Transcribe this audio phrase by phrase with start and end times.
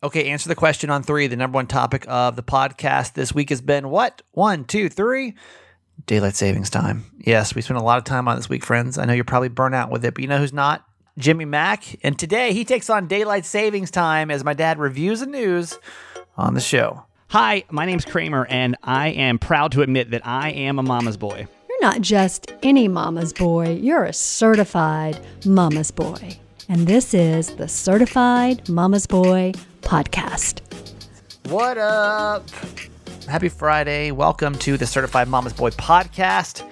[0.00, 1.26] Okay, answer the question on three.
[1.26, 4.22] The number one topic of the podcast this week has been what?
[4.30, 5.34] One, two, three.
[6.06, 7.04] Daylight savings time.
[7.18, 8.96] Yes, we spent a lot of time on this week, friends.
[8.96, 10.84] I know you're probably burnt out with it, but you know who's not?
[11.18, 11.96] Jimmy Mack.
[12.04, 15.76] And today he takes on daylight savings time as my dad reviews the news
[16.36, 17.02] on the show.
[17.30, 21.16] Hi, my name's Kramer, and I am proud to admit that I am a mama's
[21.16, 21.48] boy.
[21.68, 26.38] You're not just any mama's boy, you're a certified mama's boy.
[26.70, 29.54] And this is the Certified Mama's Boy
[29.88, 30.60] podcast.
[31.48, 32.44] What up?
[33.26, 34.10] Happy Friday.
[34.10, 36.62] Welcome to the Certified Mama's Boy podcast.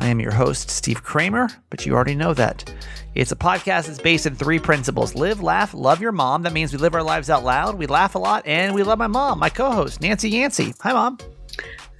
[0.00, 2.74] I am your host, Steve Kramer, but you already know that.
[3.14, 6.42] It's a podcast that's based in three principles live, laugh, love your mom.
[6.42, 8.98] That means we live our lives out loud, we laugh a lot, and we love
[8.98, 10.74] my mom, my co host, Nancy Yancey.
[10.80, 11.18] Hi, mom.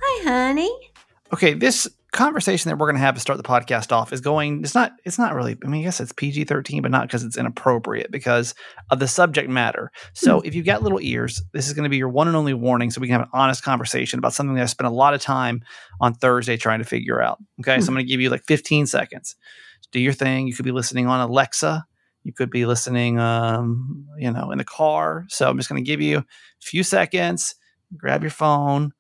[0.03, 0.77] Hi, honey.
[1.33, 4.61] Okay, this conversation that we're going to have to start the podcast off is going
[4.61, 7.39] it's not it's not really i mean i guess it's pg-13 but not because it's
[7.39, 8.55] inappropriate because
[8.91, 9.91] of the subject matter.
[10.13, 10.45] So mm.
[10.45, 12.91] if you've got little ears this is going to be your one and only warning
[12.91, 15.23] so we can have an honest conversation about something that i spent a lot of
[15.23, 15.63] time
[16.01, 17.79] on thursday trying to figure out okay?
[17.79, 17.83] Mm.
[17.83, 19.35] so i'm going to give you like 15 seconds.
[19.91, 20.47] Do your thing.
[20.47, 21.87] You could be listening on alexa.
[22.25, 25.25] You could be listening um, you know in the car.
[25.29, 26.25] So i'm just going to give you a
[26.61, 27.55] few seconds.
[27.97, 28.93] Grab your phone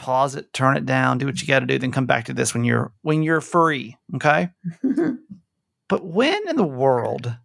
[0.00, 2.32] pause it, turn it down, do what you got to do, then come back to
[2.32, 4.48] this when you're when you're free, okay?
[5.88, 7.36] but when in the world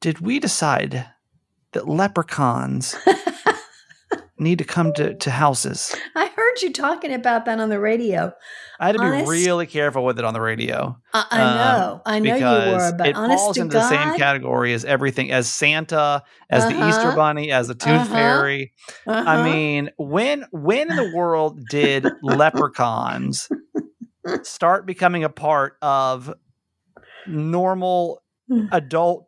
[0.00, 1.06] did we decide
[1.72, 2.96] that leprechauns
[4.38, 5.94] need to come to, to houses?
[6.14, 6.25] I
[6.56, 8.32] heard you talking about that on the radio.
[8.78, 10.98] I had to honest, be really careful with it on the radio.
[11.12, 14.18] I, I know, um, I know you were, but it falls into God, the same
[14.18, 18.72] category as everything, as Santa, as uh-huh, the Easter Bunny, as the Tooth uh-huh, Fairy.
[19.06, 19.30] Uh-huh.
[19.30, 23.48] I mean, when when in the world did leprechauns
[24.42, 26.32] start becoming a part of
[27.26, 28.22] normal
[28.72, 29.26] adult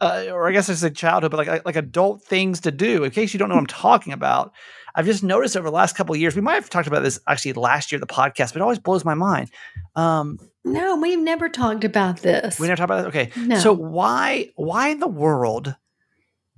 [0.00, 3.04] uh, or I guess it's a childhood, but like like adult things to do.
[3.04, 4.52] In case you don't know what I'm talking about,
[4.94, 7.18] I've just noticed over the last couple of years, we might have talked about this
[7.26, 9.50] actually last year, the podcast, but it always blows my mind.
[9.96, 12.58] Um, no, we've never talked about this.
[12.60, 13.28] We never talked about this.
[13.28, 13.46] Okay.
[13.46, 13.58] No.
[13.58, 15.74] So why, why in the world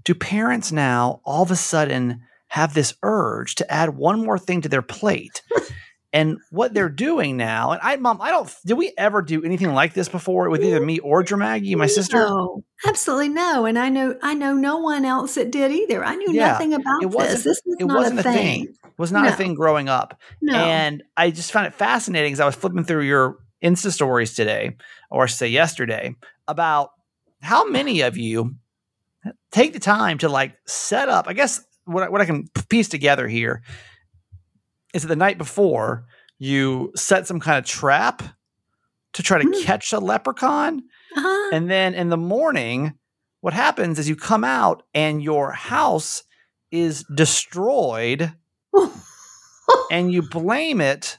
[0.04, 4.60] do parents now all of a sudden have this urge to add one more thing
[4.62, 5.42] to their plate?
[6.12, 8.50] And what they're doing now, and I, mom, I don't.
[8.64, 12.18] Did we ever do anything like this before with either me or Dramaggie, my sister?
[12.18, 13.66] No, absolutely no.
[13.66, 16.04] And I know, I know no one else that did either.
[16.04, 17.42] I knew yeah, nothing about it this.
[17.42, 18.34] This was it not wasn't a thing.
[18.34, 18.74] thing.
[18.84, 19.30] It was not no.
[19.30, 20.18] a thing growing up.
[20.40, 20.54] No.
[20.54, 24.76] And I just found it fascinating as I was flipping through your Insta stories today,
[25.10, 26.14] or say yesterday,
[26.46, 26.90] about
[27.42, 28.54] how many of you
[29.50, 31.26] take the time to like set up.
[31.28, 33.62] I guess what what I can piece together here
[34.96, 36.06] is that the night before
[36.38, 38.22] you set some kind of trap
[39.12, 39.62] to try to mm.
[39.62, 40.82] catch a leprechaun.
[41.14, 41.50] Uh-huh.
[41.52, 42.94] And then in the morning,
[43.42, 46.22] what happens is you come out and your house
[46.70, 48.32] is destroyed
[49.90, 51.18] and you blame it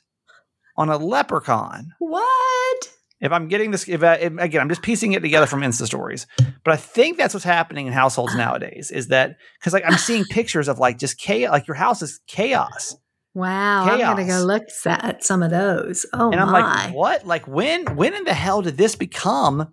[0.75, 1.93] on a leprechaun.
[1.99, 2.89] What?
[3.21, 5.85] If I'm getting this, if, I, if again, I'm just piecing it together from Insta
[5.85, 6.25] stories,
[6.63, 8.91] but I think that's what's happening in households nowadays.
[8.91, 12.19] Is that because like I'm seeing pictures of like just chaos, like your house is
[12.27, 12.95] chaos.
[13.37, 14.01] Wow, chaos.
[14.01, 16.07] I'm gonna go look at some of those.
[16.11, 16.85] Oh and I'm my.
[16.85, 17.27] like, what?
[17.27, 19.71] Like when when in the hell did this become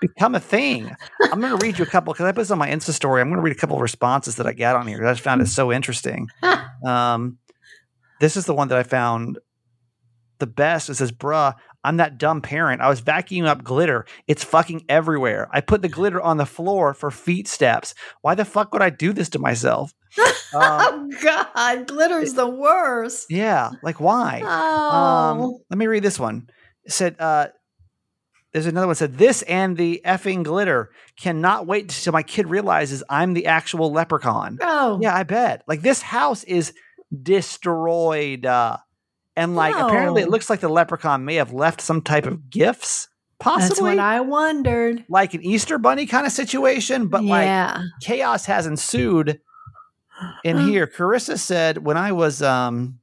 [0.00, 0.90] become a thing?
[1.30, 3.20] I'm gonna read you a couple because I put this on my Insta story.
[3.20, 5.06] I'm gonna read a couple of responses that I got on here.
[5.06, 6.28] I just found it so interesting.
[6.86, 7.36] um,
[8.20, 9.38] this is the one that I found
[10.38, 10.88] the best.
[10.88, 11.52] It says, bruh,
[11.84, 12.80] I'm that dumb parent.
[12.80, 14.06] I was vacuuming up glitter.
[14.26, 15.48] It's fucking everywhere.
[15.52, 17.94] I put the glitter on the floor for feet steps.
[18.22, 19.92] Why the fuck would I do this to myself?
[20.54, 23.26] Um, oh God, glitter's the worst.
[23.28, 24.40] Yeah, like why?
[24.42, 26.48] Um, Oh, um, let me read this one.
[26.84, 27.48] It said, uh,
[28.52, 30.90] there's another one said, this and the effing glitter
[31.20, 34.58] cannot wait till my kid realizes I'm the actual leprechaun.
[34.62, 35.64] oh, Yeah, I bet.
[35.66, 36.72] Like this house is
[37.20, 38.46] destroyed.
[38.46, 38.76] Uh,
[39.36, 43.08] and like apparently it looks like the leprechaun may have left some type of gifts,
[43.40, 45.04] that's possibly what I wondered.
[45.08, 47.46] like an Easter bunny kind of situation, but like
[48.00, 49.40] chaos has ensued
[50.44, 50.86] in here.
[50.86, 52.98] Carissa said when I was um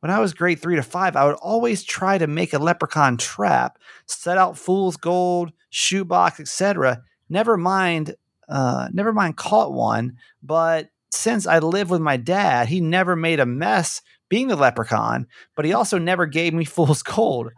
[0.00, 3.16] when I was grade three to five, I would always try to make a leprechaun
[3.16, 7.02] trap, set out fool's gold, shoebox, etc.
[7.28, 8.14] Never mind,
[8.48, 10.16] uh, never mind caught one.
[10.42, 15.26] But since I live with my dad, he never made a mess being the leprechaun,
[15.56, 17.50] but he also never gave me fool's gold.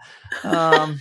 [0.45, 1.01] Um,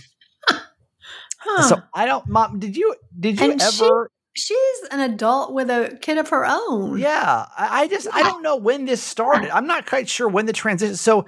[1.38, 1.62] huh.
[1.68, 2.58] So I don't, mom.
[2.58, 3.88] Did you did you And she-
[4.36, 6.98] she's an adult with a kid of her own.
[6.98, 9.50] Yeah, I, I just I don't know when this started.
[9.50, 10.96] I'm not quite sure when the transition.
[10.96, 11.26] So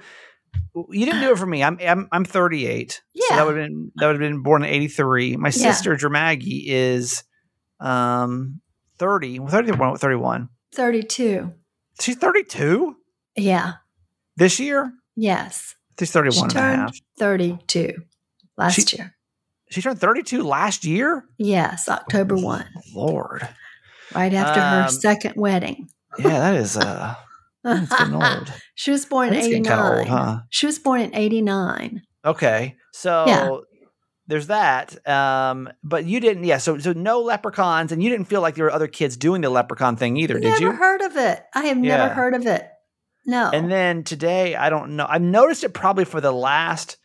[0.89, 1.63] you didn't do it for me.
[1.63, 2.91] I'm I'm, I'm 38.
[2.91, 3.35] So Yeah.
[3.37, 5.37] that would have been that would have been born in 83.
[5.37, 5.51] My Yeah.
[5.51, 7.23] sister Dramaggie is
[7.79, 8.61] um
[8.99, 9.39] 30.
[9.47, 10.49] 31, 31.
[10.73, 11.53] 32.
[11.99, 12.95] She's 32?
[13.35, 13.73] Yeah.
[14.35, 14.91] This year?
[15.15, 15.75] Yes.
[15.99, 16.97] She's 31 she and a half.
[17.19, 17.93] 32
[18.57, 19.15] last She- year.
[19.69, 21.25] She turned 32 last year?
[21.39, 23.47] Yes, October 1, Lord.
[24.13, 25.89] right after her Um, second wedding.
[26.19, 27.15] Yeah, that is uh
[27.63, 28.53] that's getting old.
[28.75, 29.63] she was born in 89.
[29.65, 30.39] kind of old, huh?
[30.51, 32.01] She was born in 89.
[32.23, 32.75] Okay.
[32.91, 33.57] So Yeah.
[34.27, 35.07] there's that.
[35.09, 36.57] Um, but you didn't, yeah.
[36.59, 39.49] So so no leprechauns, and you didn't feel like there were other kids doing the
[39.49, 40.67] leprechaun thing either, did you?
[40.67, 41.41] never heard of it.
[41.55, 41.97] I have Yeah.
[41.97, 42.67] never heard of it.
[43.25, 43.49] No.
[43.53, 45.05] And then today, I don't know.
[45.07, 46.97] I've noticed it probably for the last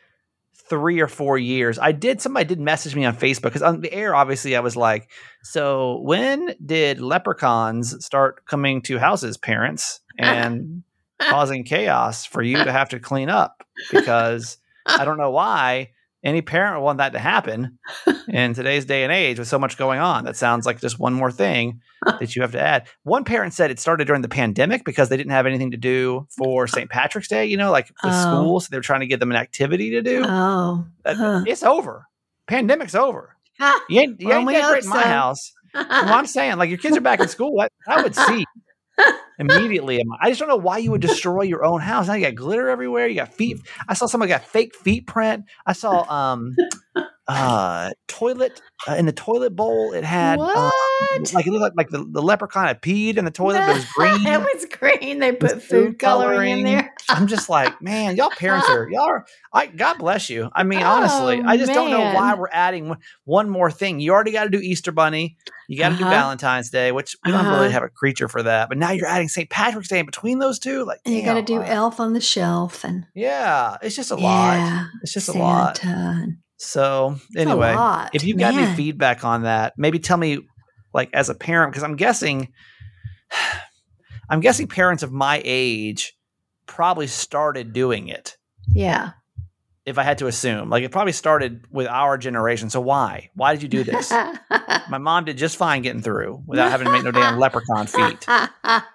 [0.69, 1.79] three or four years.
[1.79, 4.76] I did somebody did message me on Facebook because on the air, obviously, I was
[4.76, 5.11] like,
[5.43, 10.82] "So when did leprechauns start coming to houses, parents, and
[11.20, 15.91] causing chaos for you to have to clean up?" Because I don't know why
[16.25, 17.79] any parent would want that to happen
[18.29, 20.25] in today's day and age with so much going on.
[20.25, 22.88] That sounds like just one more thing that you have to add.
[23.05, 26.26] One parent said it started during the pandemic because they didn't have anything to do
[26.37, 26.91] for St.
[26.91, 28.11] Patrick's Day, you know, like the Oh.
[28.23, 28.61] school.
[28.61, 30.25] So they were trying to give them an activity to do.
[30.26, 30.85] oh.
[31.05, 31.44] Uh, huh.
[31.47, 32.06] It's over.
[32.49, 33.37] Pandemic's over.
[33.88, 35.53] You ain't, you Well, ain't that in my house.
[35.75, 37.61] Well, I'm saying, like, your kids are back in school.
[37.61, 38.44] I, I would see
[39.39, 40.00] immediately.
[40.21, 42.09] I just don't know why you would destroy your own house.
[42.09, 43.06] Now you got glitter everywhere.
[43.06, 43.61] You got feet.
[43.89, 45.45] I saw somebody got fake feet print.
[45.67, 46.56] I saw um
[47.29, 49.93] uh toilet uh, in the toilet bowl.
[49.93, 50.71] It had uh,
[51.21, 51.33] what?
[51.35, 53.75] like it looked like, like the, the leprechaun had peed in the toilet, but it
[53.75, 54.27] was green.
[54.27, 55.19] it was green.
[55.21, 56.95] They put food coloring in there.
[57.09, 59.27] I'm just like, man, y'all parents are y'all are.
[59.53, 60.50] I God bless you.
[60.53, 64.00] I mean, honestly, Oh, I just don't know why we're adding one, one more thing.
[64.00, 65.37] You already got to do Easter Bunny.
[65.69, 66.11] You got to do Uh-huh.
[66.15, 67.55] Valentine's Day, which we don't Uh-huh.
[67.55, 68.69] really have a creature for that.
[68.71, 69.49] But now you're adding St.
[69.50, 70.85] Patrick's Day in between those two.
[70.85, 74.17] Like, And you got to do Elf on the Shelf and Yeah, it's just a
[74.17, 74.56] lot.
[74.56, 75.79] yeah, It's just a lot.
[76.61, 77.75] So anyway,
[78.12, 80.41] if you've got any feedback on that, maybe tell me,
[80.99, 82.53] like as a parent, because I'm guessing,
[84.29, 86.19] I'm guessing parents of my age
[86.67, 88.37] probably started doing it.
[88.67, 89.12] Yeah.
[89.87, 92.69] If I had to assume, like it probably started with our generation.
[92.69, 93.31] So why?
[93.35, 94.11] Why did you do this?
[94.91, 98.27] my mom did just fine getting through without having to make no damn leprechaun feet.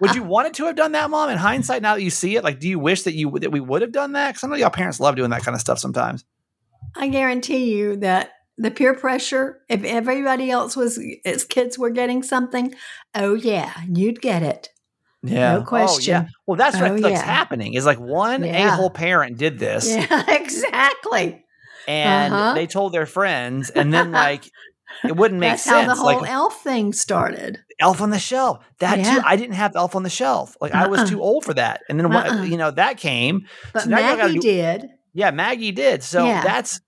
[0.00, 1.30] Would you wanted to have done that, mom?
[1.30, 3.58] In hindsight, now that you see it, like, do you wish that you that we
[3.58, 4.34] would have done that?
[4.34, 6.24] Because I know y'all parents love doing that kind of stuff sometimes.
[6.94, 12.22] I guarantee you that the peer pressure, if everybody else was, its kids were getting
[12.22, 12.74] something,
[13.14, 14.68] oh yeah, you'd get it.
[15.22, 15.52] Yeah.
[15.52, 15.64] No Oh, yeah.
[15.64, 16.28] question.
[16.46, 17.24] Well, that's what I Oh, feel like's yeah.
[17.24, 18.74] happening is like one Yeah.
[18.74, 21.44] a-hole parent did this Yeah, exactly.
[21.88, 22.54] and Uh-huh.
[22.54, 24.44] they told their friends, and then like
[25.04, 25.86] it wouldn't make That's sense.
[25.88, 27.58] how the whole like elf thing started.
[27.80, 28.64] Elf on the Shelf.
[28.78, 29.14] That Yeah.
[29.16, 29.22] too.
[29.24, 30.56] I didn't have Elf on the Shelf.
[30.60, 31.06] Like I was Uh-uh.
[31.08, 31.80] too old for that.
[31.88, 32.42] And then what Uh-uh.
[32.42, 33.46] you know, that came.
[33.72, 34.86] But So now y'all gotta Maggie do- did.
[35.12, 36.02] Yeah, Maggie did.
[36.04, 36.42] So Yeah.
[36.44, 36.80] that's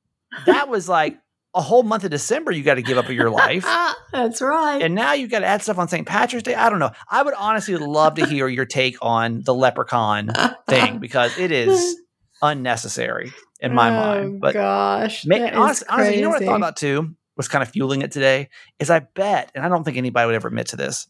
[0.47, 1.17] that was like
[1.57, 3.65] a whole month of December you got to give up of your life.
[4.13, 4.83] That's right.
[4.83, 6.07] And now you got to add stuff on St.
[6.07, 6.55] Patrick's Day.
[6.55, 6.93] I don't know.
[7.09, 10.31] I would honestly love to hear your take on the leprechaun
[10.69, 11.97] thing because it is
[12.43, 14.41] unnecessary in my oh, mind.
[14.41, 17.17] But Oh, gosh, ma- that is honestly, honestly, you know what I thought about too
[17.37, 18.49] was kind of fueling it today
[18.79, 21.09] is I bet, and I don't think anybody would ever admit to this,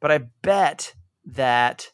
[0.00, 0.94] but I bet
[1.26, 1.90] that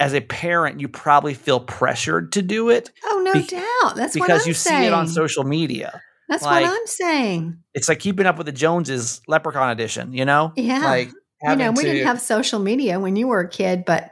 [0.00, 3.96] as a parent, you probably feel pressured to do it Oh, no Be- doubt.
[3.96, 4.82] That's what because you saying.
[4.82, 6.00] see it on social media.
[6.28, 7.58] That's like- what I'm saying.
[7.74, 10.52] It's like keeping up with the Joneses Leprechaun edition, you know?
[10.56, 10.84] Yeah.
[10.84, 11.10] Like
[11.42, 14.10] You know, we to- didn't have social media when you were a kid, but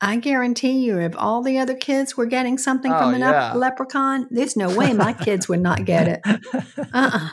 [0.00, 3.52] I guarantee you, if all the other kids were getting something Oh, from an yeah.
[3.54, 6.20] leprechaun, there's no way my kids would not get it.
[6.94, 7.28] Uh-uh.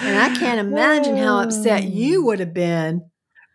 [0.00, 3.10] And I can't imagine how upset you would have been.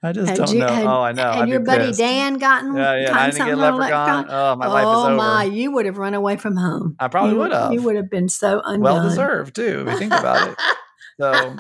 [0.05, 0.67] I just Had don't you- know.
[0.67, 1.31] had- oh, I know.
[1.31, 2.00] And I'd your buddy pissed.
[2.00, 3.17] Dan gotten, Yeah, yeah.
[3.17, 4.25] I didn't something get leprechaun.
[4.29, 5.15] Oh, my life is oh over.
[5.15, 6.95] my, you would have run away from home.
[7.00, 7.72] I probably would have.
[7.72, 8.81] You would have been so undone.
[8.81, 9.86] well deserved too.
[9.88, 10.55] If you think about it.
[11.19, 11.55] So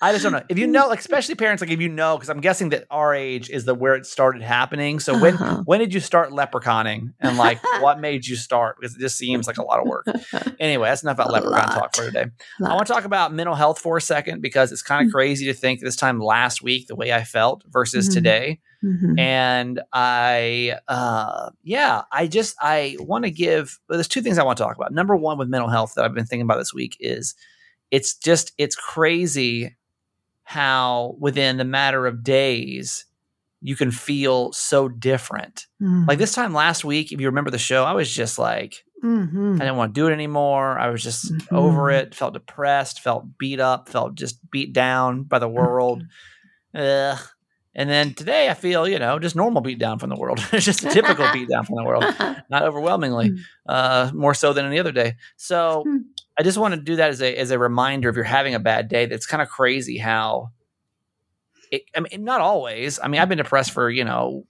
[0.00, 0.42] I just don't know.
[0.48, 3.14] If you know, like especially parents, like if you know, because I'm guessing that our
[3.14, 5.00] age is the where it started happening.
[5.00, 5.62] So when Uh-huh.
[5.64, 8.76] when did you start leprechauning, and like what made you start?
[8.80, 10.06] Because it just seems like a lot of work.
[10.60, 11.74] Anyway, that's enough about A leprechaun lot.
[11.74, 12.26] talk for today.
[12.64, 15.46] I want to talk about mental health for a second because it's kind of crazy
[15.46, 18.12] to think this time last week the way I felt versus Mhm.
[18.14, 18.60] today.
[18.84, 19.18] Mhm.
[19.18, 23.78] And I, uh, yeah, I just I want to give.
[23.88, 24.92] Well, there's two things I want to talk about.
[24.92, 27.34] Number one, with mental health that I've been thinking about this week is
[27.90, 29.76] it's just it's crazy
[30.48, 33.04] how within the matter of days
[33.60, 35.66] you can feel so different.
[35.82, 36.08] Mhm.
[36.08, 39.56] Like this time last week, if you remember the show, I was just like Mhm.
[39.56, 40.78] I didn't want to do it anymore.
[40.78, 41.52] I was just Mhm.
[41.56, 42.14] over it.
[42.14, 43.00] Felt depressed.
[43.00, 43.88] Felt beat up.
[43.90, 46.02] Felt just beat down by the world.
[46.74, 47.18] Ugh.
[47.74, 50.40] And then today, I feel you know just normal beat down from the world.
[50.52, 52.04] it's just a typical beat down from the world,
[52.50, 53.36] not overwhelmingly,
[53.68, 55.14] uh, more so than any other day.
[55.36, 55.98] So Hmm.
[56.38, 58.60] I just want to do that as a as a reminder if you're having a
[58.60, 59.06] bad day.
[59.06, 60.50] That's kind of crazy how
[61.70, 62.98] it, I mean, not always.
[63.02, 64.44] I mean, I've been depressed for you know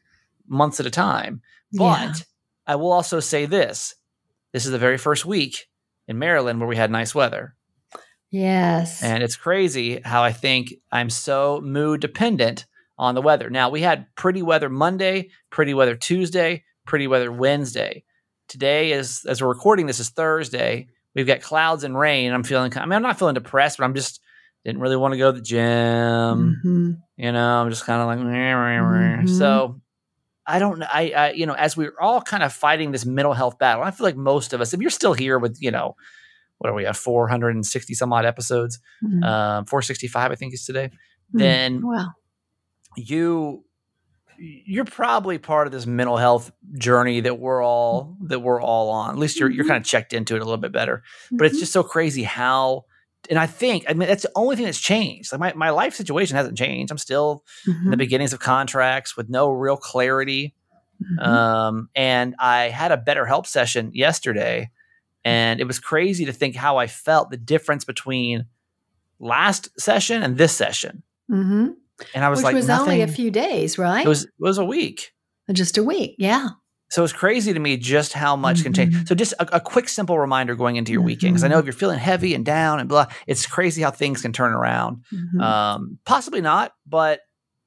[0.47, 1.40] months at a time,
[1.73, 2.14] but Yeah.
[2.66, 3.95] I will also say this:
[4.52, 5.68] this is the very first week
[6.07, 7.54] in Maryland where we had nice weather.
[8.30, 9.02] Yes.
[9.02, 12.66] And it's crazy how I think I'm so mood dependent
[12.99, 13.49] on the weather.
[13.49, 18.04] Now, we had pretty weather Monday, pretty weather Tuesday, pretty weather Wednesday.
[18.49, 20.88] Today is, as we're recording this, is Thursday.
[21.18, 22.32] We've got clouds and rain.
[22.32, 24.20] I'm feeling, I mean, I'm not feeling depressed, but I'm just,
[24.64, 26.60] didn't really want to go to the gym.
[26.64, 26.98] Mhm.
[27.16, 28.18] You know, I'm just kind of like.
[28.20, 29.28] Mhm.
[29.28, 29.80] so
[30.46, 30.87] I don't know.
[30.92, 33.90] I, I, you know, as we're all kind of fighting this mental health battle, I
[33.90, 35.96] feel like most of us, if you're still here with, you know,
[36.58, 39.25] what are we at 460 some odd episodes, Mhm.
[39.25, 40.90] um, 465, I think is today,
[41.34, 41.38] Mhm.
[41.40, 42.14] then well,
[42.96, 43.64] you,
[44.38, 49.11] you're probably part of this mental health journey that we're all that we're all on.
[49.11, 49.68] At least you're you're Mhm.
[49.68, 51.02] kind of checked into it a little bit better.
[51.33, 51.61] But it's mhm.
[51.61, 52.85] just so crazy how.
[53.28, 55.33] And I think, I mean, that's the only thing that's changed.
[55.33, 56.92] Like my, my life situation hasn't changed.
[56.92, 60.54] I'm still in the beginnings of contracts with no real clarity.
[61.02, 61.26] Mhm.
[61.26, 64.71] Um, and I had a BetterHelp session yesterday,
[65.25, 68.47] and it was crazy to think how I felt the difference between
[69.18, 71.02] last session and this session.
[71.30, 71.75] Mhm.
[72.14, 74.05] And I was Which like, was nothing, only a few days, right?
[74.05, 75.12] It was it was a week.
[75.52, 76.14] just a week.
[76.19, 76.49] Yeah.
[76.90, 78.95] So it's crazy to me just how much can change.
[78.95, 79.09] Mhm.
[79.09, 81.67] So just a, a quick, simple reminder going into your weekend, because I know if
[81.67, 85.05] you're feeling heavy and down and blah, it's crazy how things can turn around.
[85.12, 85.43] Mhm.
[85.43, 87.21] Um, possibly not, but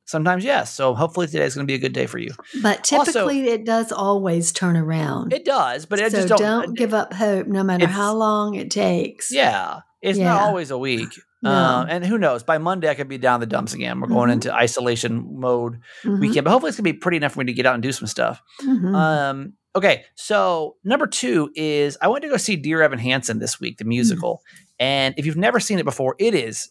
[0.05, 0.73] sometimes yes.
[0.73, 2.31] So hopefully today is going to be a good day for you.
[2.63, 5.33] but also- typically, it does always turn around.
[5.33, 8.55] It does, but I so just don't, don't, give up hope, no matter how long
[8.55, 9.31] it takes.
[9.31, 10.33] Yeah, it's Yeah.
[10.33, 11.09] not always a week.
[11.43, 11.49] No.
[11.51, 12.43] Um, and who knows?
[12.43, 13.99] By Monday, I could be down the dumps again.
[13.99, 14.33] We're going Mhm.
[14.33, 16.19] into isolation mode Mhm.
[16.19, 17.91] weekend, but hopefully it's gonna be pretty enough for me to get out and do
[17.91, 18.41] some stuff.
[18.61, 18.95] Mhm.
[18.95, 23.59] Um, okay, so number two is I went to go see Dear Evan Hansen this
[23.59, 24.41] week, the musical,
[24.79, 26.69] and if you've never seen it before, it is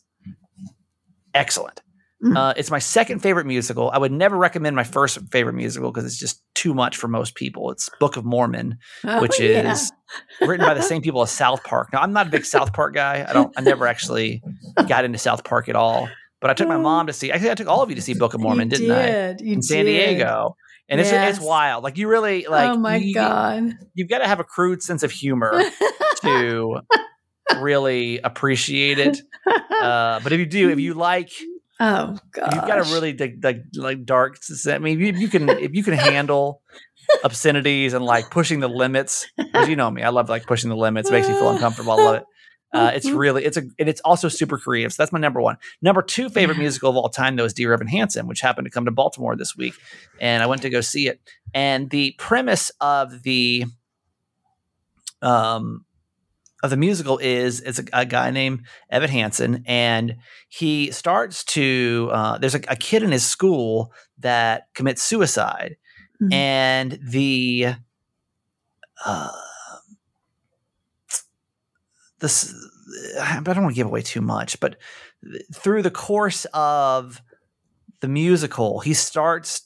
[1.34, 1.82] excellent.
[2.22, 2.36] Mhm.
[2.36, 3.90] Uh, it's my second favorite musical.
[3.90, 7.34] I would never recommend my first favorite musical because it's just too much for most
[7.34, 7.70] people.
[7.70, 9.72] It's Book of Mormon, Oh, which yeah.
[9.72, 9.90] is
[10.42, 11.88] written by the same people as South Park.
[11.94, 13.24] Now, I'm not a big South Park guy.
[13.26, 13.52] I don't.
[13.56, 14.42] I never actually
[14.86, 16.08] got into South Park at all.
[16.42, 17.30] But I took my mom to see.
[17.32, 19.42] Actually, I took all of you to see Book of Mormon, You didn't I?
[19.44, 19.92] You In San did.
[20.16, 20.56] Diego,
[20.88, 21.36] and it's Yes.
[21.36, 21.84] it's wild.
[21.84, 22.68] Like you really like.
[22.70, 23.72] oh my you, god!
[23.94, 25.62] You've got to have a crude sense of humor
[26.22, 26.80] to
[27.60, 29.20] really appreciate it.
[29.46, 31.30] Uh, but if you do, if you like,
[31.80, 32.54] oh god!
[32.54, 34.38] you've got a really like, like, like dark.
[34.68, 36.62] I mean, if you can if you can handle
[37.24, 40.76] obscenities and like pushing the limits, because you know me, I love like pushing the
[40.76, 41.08] limits.
[41.08, 41.92] It makes me feel uncomfortable.
[41.92, 42.24] I love it.
[42.72, 44.92] Uh, it's really it's a and it's also super creative.
[44.92, 45.56] So that's my number one.
[45.82, 48.70] Number two favorite musical of all time though is Dear Evan Hansen, which happened to
[48.70, 49.74] come to Baltimore this week,
[50.20, 51.20] and I went to go see it.
[51.52, 53.64] And the premise of the
[55.20, 55.84] um
[56.62, 60.16] of the musical is it's a, a guy named Evan Hansen, and
[60.48, 65.76] he starts to uh, there's a, a kid in his school that commits suicide,
[66.22, 66.32] Mhm.
[66.34, 67.74] and the
[69.06, 69.30] uh,
[72.20, 72.54] this
[73.20, 74.76] I don't want to give away too much, but
[75.54, 77.22] through the course of
[78.00, 79.62] the musical, he starts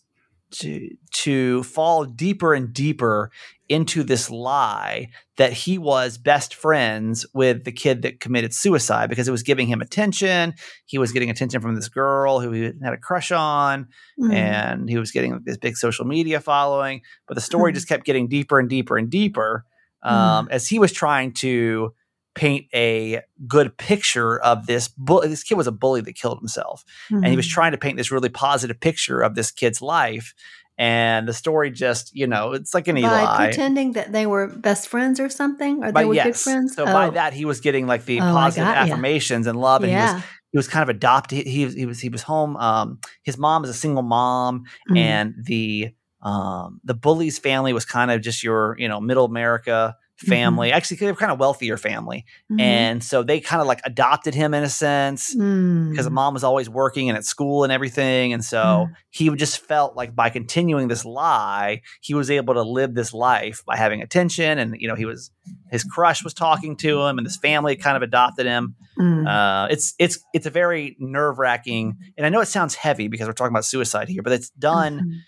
[0.60, 3.30] to to fall deeper and deeper
[3.68, 9.26] into this lie that he was best friends with the kid that committed suicide because
[9.26, 10.52] it was giving him attention.
[10.86, 13.86] He was getting attention from this girl who he had a crush on,
[14.20, 14.32] Mhm.
[14.34, 17.00] and he was getting this big social media following.
[17.26, 17.76] But the story Mhm.
[17.76, 19.64] just kept getting deeper and deeper and deeper
[20.02, 21.94] um, as he was trying to
[22.34, 24.90] paint a good picture of this.
[25.22, 27.50] This kid was a bully that killed himself, and he was Mhm.
[27.52, 30.34] trying to paint this really positive picture of this kid's life.
[30.76, 33.46] And the story just, you know, it's like an by lie.
[33.46, 36.74] pretending that they were best friends or something, or By- they were good friends.
[36.74, 37.10] So by Oh.
[37.12, 40.20] that, he was getting like the Oh, positive affirmations and love, and he was yeah,
[40.50, 41.46] he was kind of adopted.
[41.46, 42.56] He, he was he was home.
[42.56, 44.98] Um, his mom is a single mom, Mhm.
[44.98, 45.90] and the
[46.22, 50.70] um the bully's family was kind of just your you know middle America family.
[50.72, 52.60] Actually, they were kind of wealthier family, Mhm.
[52.60, 55.90] and so they kind of like adopted him in a sense Mm.
[55.90, 58.32] because the mom was always working and at school and everything.
[58.32, 58.92] And so Mm.
[59.10, 63.62] he just felt like by continuing this lie, he was able to live this life
[63.66, 64.58] by having attention.
[64.58, 65.30] And, you know, he was,
[65.70, 68.76] his crush was talking to him and his family kind of adopted him.
[68.98, 69.26] Mm.
[69.28, 71.96] Uh, it's, it's, it's a very nerve wracking.
[72.16, 75.00] And I know it sounds heavy because we're talking about suicide here, but it's done.
[75.00, 75.18] Mhm.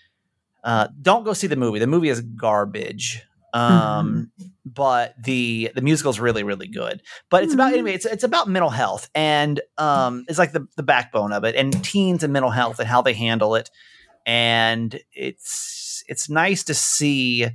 [0.63, 1.79] Uh, don't go see the movie.
[1.79, 3.21] The movie is garbage.
[3.53, 4.31] Um,
[4.73, 7.01] but the the musical is really really good.
[7.29, 7.73] But it's about Mhm.
[7.73, 7.93] anyway.
[7.93, 11.83] It's it's about mental health and um, it's like the the backbone of it and
[11.83, 13.69] teens and mental health and how they handle it.
[14.25, 17.47] And it's it's nice to see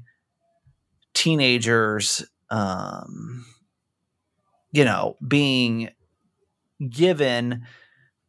[1.15, 3.45] teenagers, um,
[4.73, 5.91] you know, being
[6.89, 7.63] given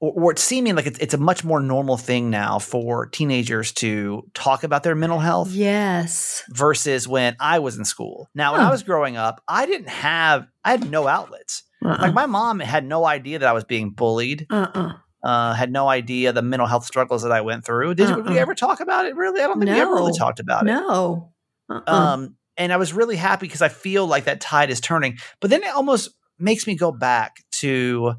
[0.03, 3.72] or, or it's seeming like it's, it's a much more normal thing now for teenagers
[3.72, 6.43] to talk about their mental health Yes.
[6.50, 8.27] versus when I was in school.
[8.36, 11.63] Now, when I was growing up, I didn't have, I had no outlets.
[11.86, 11.98] Uh-uh.
[12.01, 14.45] Like my mom had no idea that I was being bullied.
[14.50, 14.93] uh-uh.
[15.24, 17.95] Uh, had no idea the mental health struggles that I went through.
[17.95, 18.29] Did Uh-uh.
[18.29, 19.15] we ever talk about it?
[19.15, 20.65] Really, I don't think we ever really talked about it.
[20.65, 21.31] No.
[21.69, 21.91] Uh-uh.
[21.93, 25.17] Um, and I was really happy because I feel like that tide is turning.
[25.39, 28.15] But then it almost makes me go back to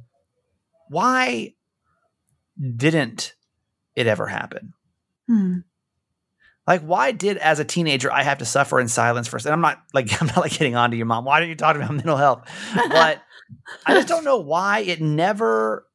[0.89, 1.53] why
[2.77, 3.35] didn't
[3.95, 4.73] it ever happen?
[5.29, 5.59] Hmm.
[6.67, 9.45] Like, why did as a teenager I have to suffer in silence first?
[9.45, 11.25] And I'm not like I'm not like getting on to your mom.
[11.25, 12.49] Why don't you talk about mental health?
[12.91, 13.23] But
[13.87, 15.87] I just don't know why it never.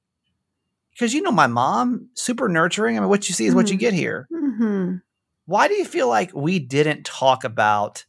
[0.91, 2.97] Because you know my mom, super nurturing.
[2.97, 3.79] I mean, what you see is what you Mhm.
[3.79, 4.27] get here.
[4.31, 4.95] hmm
[5.45, 8.05] Why do you feel like we didn't talk about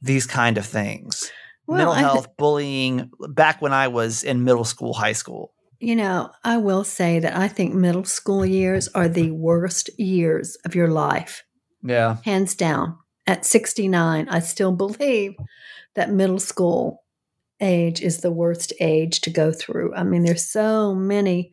[0.00, 1.30] these kind of things?
[1.66, 5.52] Well, mental health, bullying, back when I was in middle school, high school.
[5.80, 10.56] You know, I will say that I think middle school years are the worst years
[10.64, 11.44] of your life,
[11.82, 12.16] Yeah.
[12.24, 12.96] hands down.
[13.26, 15.36] At 69, I still believe
[15.94, 17.04] that middle school
[17.60, 19.94] age is the worst age to go through.
[19.94, 21.52] I mean, there's so many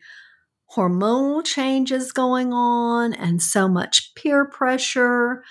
[0.75, 5.44] hormonal changes going on and so much peer pressure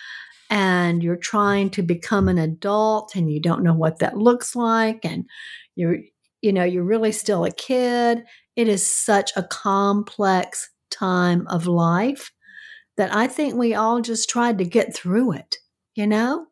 [0.50, 5.04] and you're trying to become an adult and you don't know what that looks like
[5.04, 5.25] and
[5.76, 5.99] you're
[6.43, 8.23] you know, you're really still a kid
[8.56, 12.30] it is such a complex time of life
[12.96, 15.56] that I think we all just tried to get through it,
[15.94, 16.46] you know?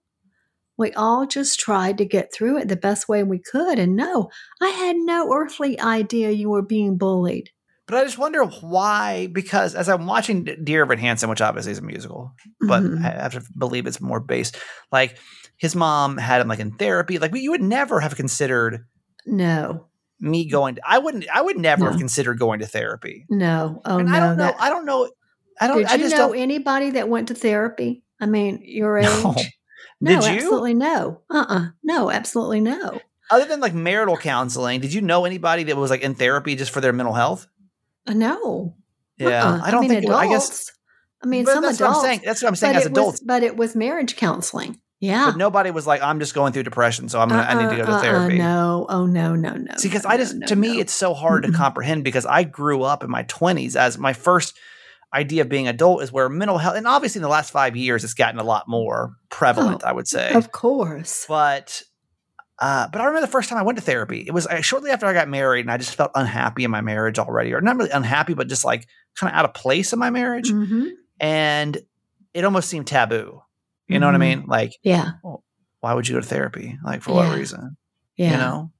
[0.78, 3.78] We all just tried to get through it the best way we could.
[3.78, 4.30] And no,
[4.60, 7.50] I had no earthly idea you were being bullied.
[7.86, 11.78] But I just wonder why, because as I'm watching Dear Evan Hansen, which obviously is
[11.78, 13.04] a musical, but Mhm.
[13.04, 14.56] I have to believe it's more based,
[14.90, 15.18] like
[15.58, 17.18] his mom had him like in therapy.
[17.18, 18.86] Like you would never have considered
[19.26, 19.86] no,
[20.22, 21.98] me going to, I wouldn't, I would never have No.
[21.98, 23.26] considered going to therapy.
[23.28, 24.14] no, oh and no.
[24.14, 25.10] I don't know, that- I don't know,
[25.60, 28.02] I don't, did I you just know don't anybody that went to therapy?
[28.20, 29.08] I mean, your age?
[30.00, 30.30] No, Did you?
[30.38, 31.20] absolutely no.
[31.30, 33.00] Uh uh No, absolutely no.
[33.30, 36.72] Other than like marital counseling, did you know anybody that was like in therapy just
[36.72, 37.46] for their mental health?
[38.08, 38.74] Uh, No.
[39.16, 39.60] Yeah, Uh-uh.
[39.62, 40.04] I don't mean, think.
[40.06, 40.46] It, I guess.
[40.48, 40.72] adults-
[41.22, 41.98] I mean, but some that's adults.
[41.98, 42.20] what I'm saying.
[42.24, 43.20] That's what I'm saying as adults.
[43.20, 44.80] Was, but it was marriage counseling.
[45.02, 45.26] Yeah.
[45.26, 47.76] But nobody was like, "I'm just going through depression, so I'm gonna, I need to
[47.76, 48.86] go to uh-uh, therapy." No.
[48.88, 49.74] Oh no, no, no.
[49.76, 50.80] See, because no, I just, no, to me, no.
[50.80, 54.56] it's so hard to comprehend because I grew up in my 20s as my first
[55.12, 58.04] idea of being adult is where mental health, and obviously in the last five years,
[58.04, 60.32] it's gotten a lot more prevalent, I would say.
[60.32, 61.26] Of course.
[61.28, 61.82] But,
[62.60, 64.24] uh, but I remember the first time I went to therapy.
[64.24, 66.80] It was uh, shortly after I got married, and I just felt unhappy in my
[66.80, 68.86] marriage already, or not really unhappy, but just like
[69.16, 71.78] kind of out of place in my marriage, hmm and
[72.34, 73.42] it almost seemed taboo.
[73.88, 74.20] You know what I Mhm.
[74.20, 74.44] mean?
[74.46, 75.12] Like, Yeah.
[75.80, 76.78] why would you go to therapy?
[76.84, 77.16] Like, for Yeah.
[77.28, 77.76] what reason?
[78.16, 78.30] Yeah.
[78.32, 78.72] You know?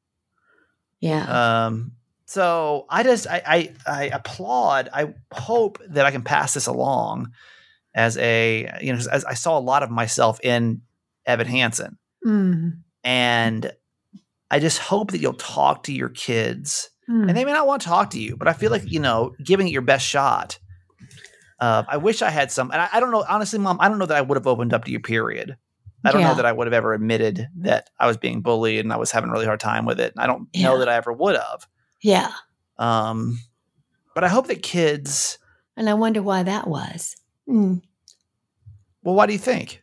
[1.00, 1.64] Yeah.
[1.66, 1.92] Um,
[2.26, 4.88] so I just I, I I applaud.
[4.92, 7.32] I hope that I can pass this along
[7.94, 10.82] as a you know as I saw a lot of myself in
[11.26, 12.78] Evan Hansen, Mm.
[13.04, 13.72] and
[14.50, 17.28] I just hope that you'll talk to your kids, Mm.
[17.28, 19.34] and they may not want to talk to you, but I feel like you know
[19.44, 20.58] giving it your best shot.
[21.62, 23.76] Uh, I wish I had some, and I, I don't know honestly, Mom.
[23.80, 24.98] I don't know that I would have opened up to you.
[25.00, 25.56] Period.
[26.04, 26.30] I don't Yeah.
[26.30, 29.12] know that I would have ever admitted that I was being bullied and I was
[29.12, 30.12] having a really hard time with it.
[30.12, 31.68] And I don't know that I ever would have.
[32.02, 32.32] yeah.
[32.78, 33.38] Um,
[34.14, 35.38] but I hope that kids.
[35.76, 37.14] And I wonder why that was.
[37.48, 37.82] Mm.
[39.04, 39.82] Well, why do you think?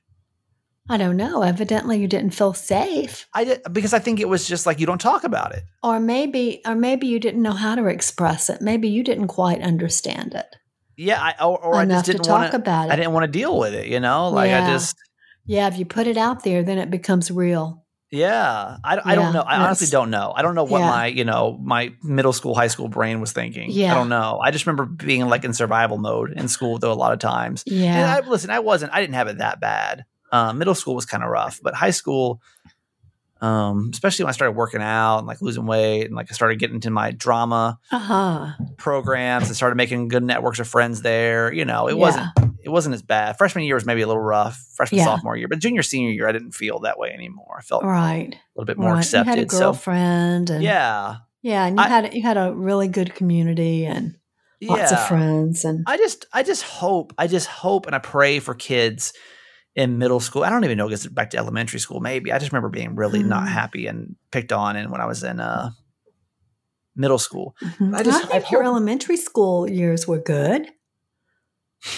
[0.90, 1.44] I don't know.
[1.44, 4.86] Evidently, you didn't feel safe, I did because I think it was just like you
[4.88, 5.64] don't talk about it.
[5.84, 8.60] or maybe, or maybe you didn't know how to express it.
[8.62, 10.56] Maybe you didn't quite understand it
[11.00, 12.58] Yeah, I, or, or I just didn't talk want to.
[12.58, 12.92] about it.
[12.92, 13.88] I didn't want to deal with it.
[13.88, 14.98] You know, like I just.
[15.46, 17.86] yeah, if you put it out there, then it becomes real.
[18.12, 19.42] Yeah, I, I Yeah, don't know.
[19.42, 20.34] I honestly don't know.
[20.36, 20.90] I don't know what Yeah.
[20.90, 23.70] my you know my middle school, high school brain was thinking.
[23.72, 24.40] Yeah, I don't know.
[24.44, 27.64] I just remember being like in survival mode in school though a lot of times.
[27.68, 28.16] And Yeah.
[28.18, 28.94] I, listen, I wasn't.
[28.94, 30.06] I didn't have it that bad.
[30.32, 32.42] Um, middle school was kind of rough, but high school,
[33.42, 36.60] um, especially when I started working out and like losing weight and like I started
[36.60, 38.48] getting into my drama Uh huh.
[38.78, 41.52] programs and started making good networks of friends there.
[41.54, 42.00] You know, it Yeah.
[42.00, 42.28] wasn't
[42.62, 43.38] it wasn't as bad.
[43.38, 44.58] Freshman year was maybe a little rough.
[44.76, 45.06] Freshman Yeah.
[45.06, 47.56] sophomore year, but junior senior year I didn't feel that way anymore.
[47.58, 48.34] I felt Right.
[48.36, 49.00] a little bit more right.
[49.00, 49.32] accepted.
[49.34, 52.54] You had a so girlfriend, and yeah, yeah, and you I- had you had a
[52.54, 54.16] really good community and
[54.62, 55.02] lots yeah.
[55.02, 58.54] of friends, and I just I just hope I just hope and I pray for
[58.54, 59.14] kids
[59.80, 60.44] in middle school.
[60.44, 62.00] I don't even know if it's back to elementary school.
[62.02, 63.52] Maybe I just remember being really not Mm.
[63.60, 65.72] happy and picked on, and when I was in uh,
[66.96, 67.96] middle school, Mhm.
[67.98, 70.68] I just- I think I your elementary school years were good.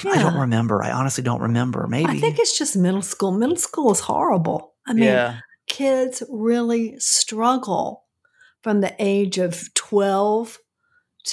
[0.05, 0.83] I don't remember.
[0.83, 1.87] I honestly don't remember.
[1.87, 3.31] Maybe I think it's just middle school.
[3.31, 4.75] Middle school is horrible.
[4.85, 8.05] I mean, yeah, kids really struggle
[8.61, 10.59] from the age of 12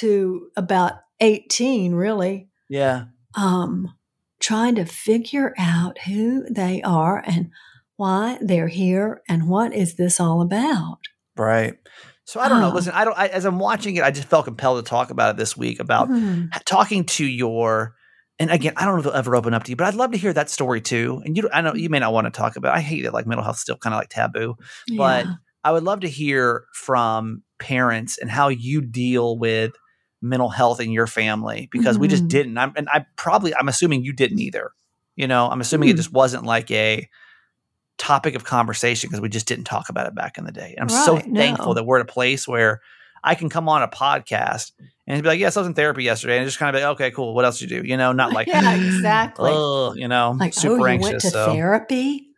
[0.01, 3.07] to about 18, really, Yeah.
[3.35, 3.93] um,
[4.49, 7.51] trying to figure out who they are and
[7.97, 11.01] why they're here and what is this all about.
[11.37, 11.75] Right.
[12.25, 12.71] So I don't know.
[12.71, 12.75] Oh.
[12.75, 13.19] Listen, I don't.
[13.19, 15.81] I, as I'm watching it, I just felt compelled to talk about it this week
[15.81, 16.47] about hmm.
[16.51, 17.95] ha- talking to your.
[18.39, 20.13] And again, I don't know if it'll ever open up to you, but I'd love
[20.13, 21.21] to hear that story too.
[21.27, 22.75] And you, I know you may not want to talk about.
[22.75, 22.79] It.
[22.79, 24.57] I hate that like mental health still kind of like taboo.
[24.97, 25.27] But
[25.63, 29.73] I would love to hear from parents and how you deal with
[30.20, 32.28] mental health in your family because we just Mhm.
[32.28, 32.59] didn't.
[32.59, 34.72] I'm, and I probably, I'm assuming you didn't either.
[35.16, 35.96] You know, I'm assuming it Hmm.
[35.98, 37.09] just wasn't like a
[37.98, 40.74] topic of conversation because we just didn't talk about it back in the day.
[40.76, 41.74] And I'm so thankful no.
[41.74, 42.81] that we're at a place where
[43.24, 44.70] I can come on a podcast
[45.09, 46.37] and be like, yes, I was in therapy yesterday.
[46.38, 47.35] And just kind of be like, okay, cool.
[47.35, 47.88] What else did you do?
[47.88, 49.50] You know, not like, Yeah, exactly.
[49.52, 51.11] Oh, you know, like, super oh, you anxious.
[51.11, 52.28] went to so therapy?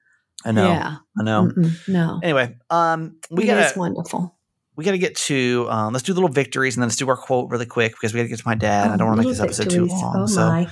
[0.44, 0.96] I know, Yeah.
[1.18, 1.50] I know.
[1.54, 2.20] Mm-mm, no.
[2.22, 4.34] Anyway, um, we It got wonderful.
[4.80, 7.16] We got to get to um, let's do little victories and then let's do our
[7.16, 8.90] quote really quick because we got to get to my dad.
[8.90, 10.16] I don't want to make this Oh, episode little too long.
[10.22, 10.66] Oh, so,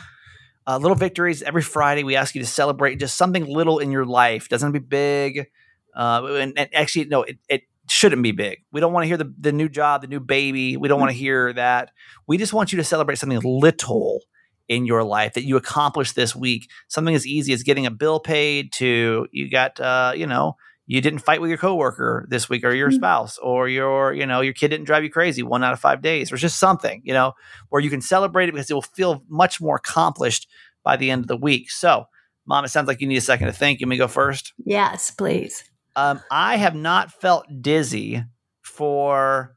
[0.66, 2.02] uh, little victories every Friday.
[2.04, 4.48] We ask you to celebrate just something little in your life.
[4.48, 5.48] Doesn't be big.
[5.94, 8.64] Uh, and, and actually, no, it, it shouldn't be big.
[8.72, 10.76] We don't want to hear the the new job, the new baby.
[10.76, 11.20] We don't want to Mm.
[11.20, 11.90] hear that.
[12.26, 14.22] We just want you to celebrate something little
[14.68, 16.68] in your life that you accomplished this week.
[16.88, 20.56] Something as easy as getting a bill paid to you got, uh, you know,
[20.90, 22.94] you didn't fight with your coworker this week or your Mm.
[22.94, 26.00] spouse or your, you know, your kid didn't drive you crazy one out of five
[26.02, 27.34] days or just something, you know,
[27.68, 30.48] where you can celebrate it because it will feel much more accomplished
[30.82, 31.70] by the end of the week.
[31.70, 32.06] So,
[32.46, 33.80] mom, it sounds like you need a second to think.
[33.80, 34.54] You may go first.
[34.64, 35.62] Yes, please.
[35.94, 38.24] Um, I have not felt dizzy
[38.62, 39.54] for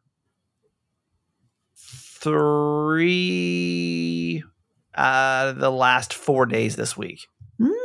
[3.11, 4.43] three
[4.95, 7.27] uh the last four days this week.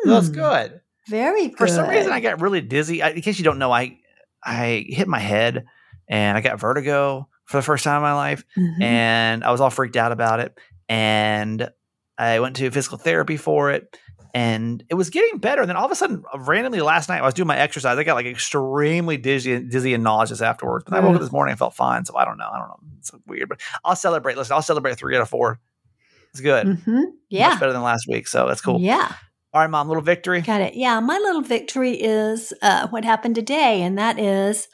[0.05, 0.81] That's Mm, good.
[1.09, 1.59] Very good.
[1.59, 3.03] For some reason, I got really dizzy.
[3.03, 3.99] I, in case you don't know, I
[4.45, 5.65] I hit my head
[6.09, 8.83] and I got vertigo for the first time in my life, Mhm.
[8.83, 10.59] and I was all freaked out about it.
[10.89, 11.69] And
[12.19, 13.97] I went to physical therapy for it,
[14.35, 15.63] and it was getting better.
[15.63, 17.99] And then all of a sudden, randomly last night, I was doing my exercise.
[17.99, 20.85] I got like extremely dizzy, dizzy and nauseous afterwards.
[20.89, 22.05] But I woke up this morning and felt fine.
[22.05, 22.49] So I don't know.
[22.53, 22.79] I don't know.
[22.99, 24.37] It's weird, but I'll celebrate.
[24.37, 25.61] Listen, I'll celebrate three out of four.
[26.31, 26.67] It's good.
[26.67, 27.05] Mhm.
[27.31, 27.51] Yeah.
[27.51, 28.27] Much better than last week.
[28.29, 28.81] So that's cool.
[28.81, 29.13] Yeah.
[29.57, 30.43] All right, mom, little victory.
[30.43, 30.75] Got it.
[30.75, 34.69] Yeah, my little victory is uh, what happened today, and that is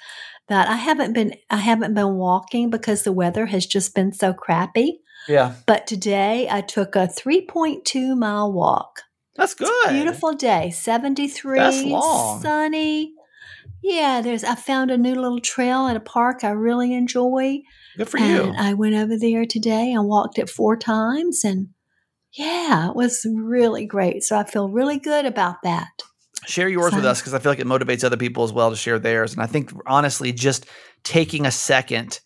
[0.48, 4.32] that I haven't been I haven't been walking because the weather has just been so
[4.32, 4.98] crappy.
[5.28, 9.02] Yeah, But today I took a 3.2 mile walk.
[9.36, 9.90] that's good.
[9.90, 12.42] Beautiful day, 73, That's long.
[12.42, 13.12] sunny.
[13.84, 17.60] Yeah, there's I found a new little trail at a park I really enjoy.
[17.96, 18.54] Good for and you.
[18.58, 21.68] I went over there today and walked it four times and
[22.34, 24.22] yeah, it was really great.
[24.22, 25.88] So I feel really good about that.
[26.46, 28.76] share yours with us because I feel like it motivates other people as well to
[28.76, 29.32] share theirs.
[29.32, 30.66] And I think honestly, just
[31.04, 32.20] taking a second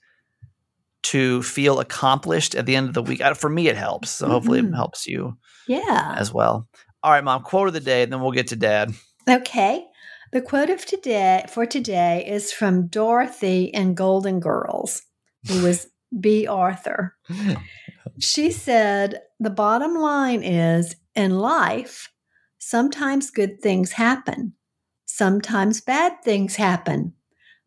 [1.04, 4.10] to feel accomplished at the end of the week, uh, for me, it helps.
[4.10, 4.74] So hopefully, it Mhm.
[4.74, 5.36] helps you
[5.68, 6.14] Yeah.
[6.18, 6.66] as well.
[7.02, 7.42] All right, mom.
[7.42, 8.92] Quote of the day, and then we'll get to dad.
[9.28, 9.84] Okay.
[10.32, 15.02] The quote of today for today is from Dorothy in Golden Girls,
[15.46, 15.88] who was
[16.18, 17.16] Bea Arthur.
[18.18, 22.10] She said, The bottom line is in life,
[22.58, 24.54] sometimes good things happen,
[25.04, 27.12] sometimes bad things happen.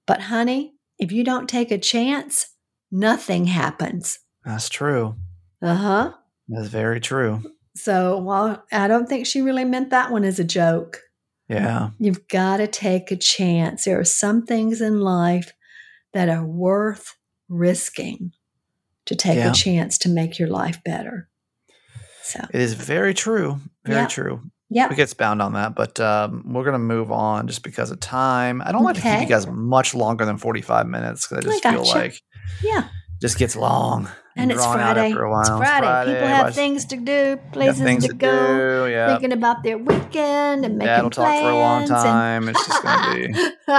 [0.08, 2.56] But, honey, if you don't take a chance,
[2.92, 4.20] nothing happens.
[4.44, 5.16] That's true.
[5.62, 6.14] Uh huh.
[6.48, 7.44] That's very true.
[7.76, 11.02] So, while I don't think she really meant that one as a joke,
[11.48, 11.90] Yeah.
[12.00, 13.86] You've got to take a chance.
[13.86, 15.52] There are some things in life
[16.14, 17.16] that are worth
[17.48, 18.32] risking
[19.06, 19.52] to take Yeah.
[19.52, 21.28] a chance to make your life better.
[22.30, 23.60] So, It is very true.
[23.86, 24.08] Very Yeah.
[24.08, 24.42] true.
[24.70, 24.88] yeah.
[24.88, 28.00] We could expound on that, but um, we're going to move on just because of
[28.00, 28.62] time.
[28.64, 31.52] I don't like to keep you guys much longer than 45 minutes because I I
[31.52, 31.98] just feel gotcha.
[31.98, 32.22] like
[32.64, 32.84] Yeah.
[33.22, 35.12] just gets long And it's Friday.
[35.12, 35.40] a while.
[35.42, 36.14] It's Friday.
[36.14, 38.92] People have Watch- things to do, places to, go, do.
[38.92, 39.08] Yeah.
[39.08, 42.50] thinking about their weekend and making Dad will talk for a long plans and- time.
[42.50, 43.52] It's just going to be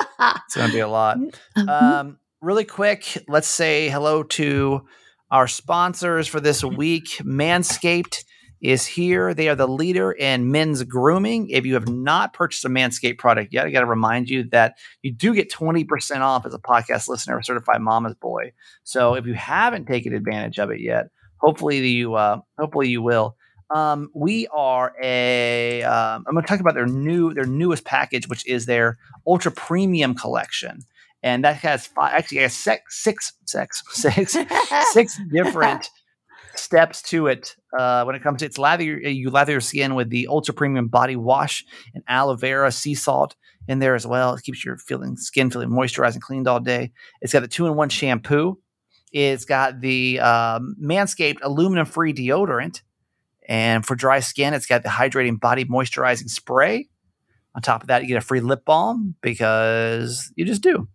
[0.46, 1.18] it's going to be a lot.
[1.56, 1.68] Mhm.
[1.68, 4.82] Um, really quick, let's say hello to
[5.30, 7.06] our sponsors for this week.
[7.22, 8.24] Manscaped
[8.60, 9.32] is here.
[9.32, 11.48] They are the leader in men's grooming.
[11.50, 14.76] If you have not purchased a Manscaped product yet, I got to remind you that
[15.02, 18.52] you do get 20% off as a podcast listener, a certified mama's boy.
[18.84, 21.06] So if you haven't taken advantage of it yet,
[21.38, 23.36] hopefully you uh, hopefully you will.
[23.70, 25.82] Um, we are a.
[25.82, 29.52] Um, I'm going to talk about their new their newest package, which is their ultra
[29.52, 30.80] premium collection,
[31.22, 32.12] and that has five.
[32.14, 34.36] Actually, has six six six six
[34.92, 35.88] six different
[36.54, 40.10] steps to it uh, when it comes to it's lather you lather your skin with
[40.10, 43.36] the ultra premium body wash and aloe vera sea salt
[43.68, 44.34] in there as well.
[44.34, 46.90] It keeps your feeling skin feeling moisturized and cleaned all day.
[47.20, 48.58] It's got the two in one shampoo
[49.12, 52.82] It's got the um, Manscaped aluminum free deodorant.
[53.48, 56.88] And for dry skin, it's got the hydrating body moisturizing spray.
[57.54, 60.88] On top of that, you get a free lip balm because you just do.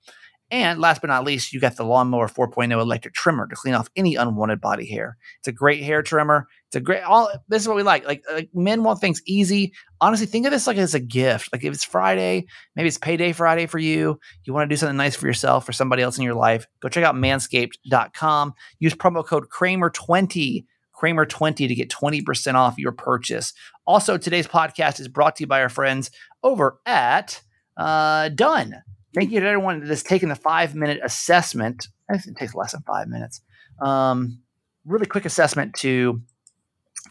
[0.52, 3.90] And last but not least, you got the Lawnmower 4.0 electric trimmer to clean off
[3.96, 5.18] any unwanted body hair.
[5.40, 6.48] It's a great hair trimmer.
[6.68, 7.30] It's a great all.
[7.48, 8.06] This is what we like.
[8.06, 9.74] Like, like men want things easy.
[10.02, 11.50] Honestly, think of this like as a gift.
[11.52, 14.20] Like if it's Friday, maybe it's payday Friday for you.
[14.44, 16.68] You want to do something nice for yourself or somebody else in your life.
[16.80, 18.54] Go check out manscaped.com.
[18.80, 23.54] Use promo code Kramer20 Kramer20 to get 20% off your purchase.
[23.86, 26.10] Also, today's podcast is brought to you by our friends
[26.44, 27.42] over at
[27.78, 28.82] uh, Done.
[29.16, 31.88] Thank you to everyone that's taken the five minute assessment.
[32.10, 33.42] I think it takes less than five minutes.
[33.82, 34.42] Um,
[34.86, 36.22] really quick assessment to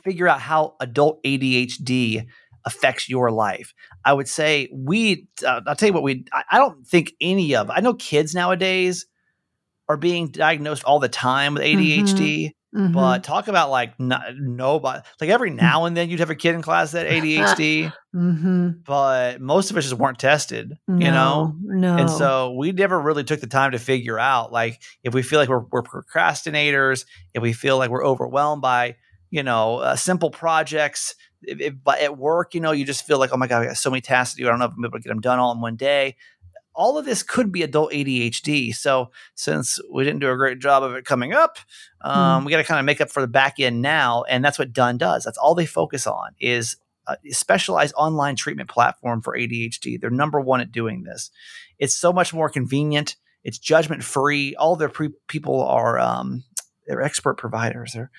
[0.05, 2.27] figure out how adult ADHD
[2.65, 3.75] affects your life.
[4.05, 7.57] I would say we, uh, I'll tell you what, we, I, I don't think any
[7.57, 9.07] of, I know kids nowadays
[9.89, 12.53] are being diagnosed all the time with ADHD.
[12.75, 12.93] Mhm.
[12.93, 16.55] But talk about like no, nobody, like every now and then you'd have a kid
[16.57, 18.85] in class that had ADHD, Mhm.
[18.85, 21.55] but most of us just weren't tested, you know?
[21.63, 21.97] no, no.
[21.97, 25.39] And so we never really took the time to figure out like if we feel
[25.39, 28.97] like we're, we're procrastinators, if we feel like we're overwhelmed by,
[29.31, 31.15] you know, uh, simple projects.
[31.47, 33.67] If, if, but at work, you know, you just feel like, oh my God, I
[33.67, 34.49] got so many tasks to do.
[34.49, 36.17] I don't know if I'm able to get them done all in one day.
[36.75, 38.75] All of this could be adult ADHD.
[38.75, 41.59] So since we didn't do a great job of it coming up,
[42.01, 44.25] um, we got to kind of make up for the back end now.
[44.25, 45.25] And that's what Done does.
[45.25, 50.01] That's all they focus on is a specialized online treatment platform for ADHD.
[50.01, 51.31] They're number one at doing this.
[51.79, 53.17] It's so much more convenient.
[53.43, 54.55] It's judgment free.
[54.57, 56.45] All their pre- people are um,
[56.87, 57.93] they're expert providers.
[57.93, 58.11] They're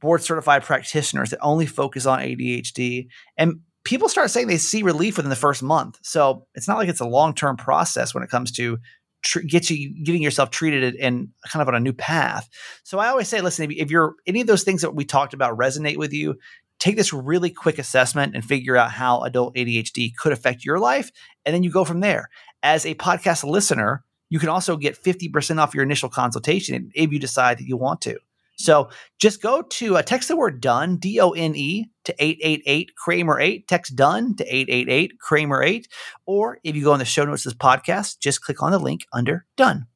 [0.00, 3.08] board certified practitioners that only focus on ADHD.
[3.36, 5.98] And people start saying they see relief within the first month.
[6.02, 8.78] So it's not like it's a long term process when it comes to
[9.22, 12.48] tr- get you getting yourself treated and kind of on a new path.
[12.82, 15.58] So I always say, listen, if, you're any of those things that we talked about
[15.58, 16.38] resonate with you,
[16.78, 21.10] take this really quick assessment and figure out how adult ADHD could affect your life.
[21.44, 22.30] And then you go from there.
[22.62, 27.18] As a podcast listener, you can also get 50% off your initial consultation if you
[27.18, 28.18] decide that you want to.
[28.56, 28.90] So
[29.20, 33.40] just go to uh, text the word done, D O N E, to 888 Kramer
[33.40, 33.66] 8.
[33.68, 35.88] Text done to 888 Kramer 8.
[36.26, 38.78] Or if you go on the show notes of this podcast, just click on the
[38.78, 39.86] link under done.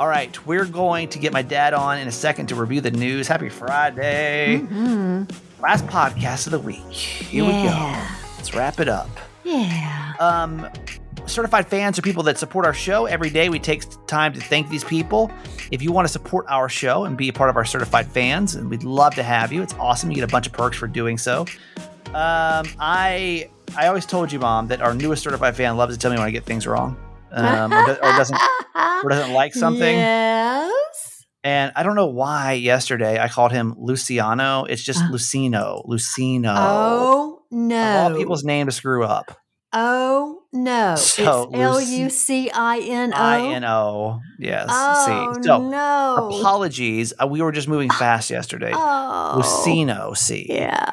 [0.00, 2.90] All right, we're going to get my dad on in a second to review the
[2.90, 3.28] news.
[3.28, 4.60] Happy Friday.
[4.64, 5.32] Mhm.
[5.60, 6.78] Last podcast of the week.
[6.92, 7.94] Here we go.
[8.36, 9.08] Let's wrap it up.
[9.44, 10.14] Yeah.
[10.18, 10.68] Um,
[11.26, 13.48] certified fans are people that support our show every day.
[13.48, 15.30] We take time to thank these people.
[15.70, 18.54] If you want to support our show and be a part of our certified fans,
[18.54, 19.62] and we'd love to have you.
[19.62, 20.10] It's awesome.
[20.10, 21.46] You get a bunch of perks for doing so.
[22.08, 26.10] Um, I I always told you, mom, that our newest certified fan loves to tell
[26.10, 26.96] me when I get things wrong,
[27.32, 28.38] um, or, do- or doesn't
[29.02, 29.96] or doesn't like something.
[29.96, 31.24] Yes.
[31.42, 34.64] And I don't know why yesterday I called him Luciano.
[34.64, 35.08] It's just Uh.
[35.10, 35.84] Lucino.
[35.86, 36.54] Lucino.
[36.56, 37.84] Oh Of no.
[37.98, 39.36] all people's name to screw up.
[39.76, 40.94] Oh no.
[40.98, 43.16] So, it's L U C I N O.
[43.16, 44.20] I N O.
[44.38, 44.68] Yes.
[44.70, 45.42] Oh C.
[45.46, 46.30] So no.
[46.38, 47.12] apologies.
[47.20, 48.70] Uh, we were just moving fast yesterday.
[48.74, 49.34] Oh.
[49.42, 50.46] Lucino C.
[50.48, 50.84] Yeah.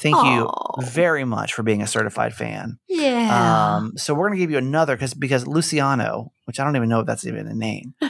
[0.00, 0.32] Thank Oh.
[0.78, 2.78] you very much for being a certified fan.
[2.88, 3.76] Yeah.
[3.76, 7.00] Um, so we're gonna give you another because because Luciano, which I don't even know
[7.00, 7.94] if that's even a name,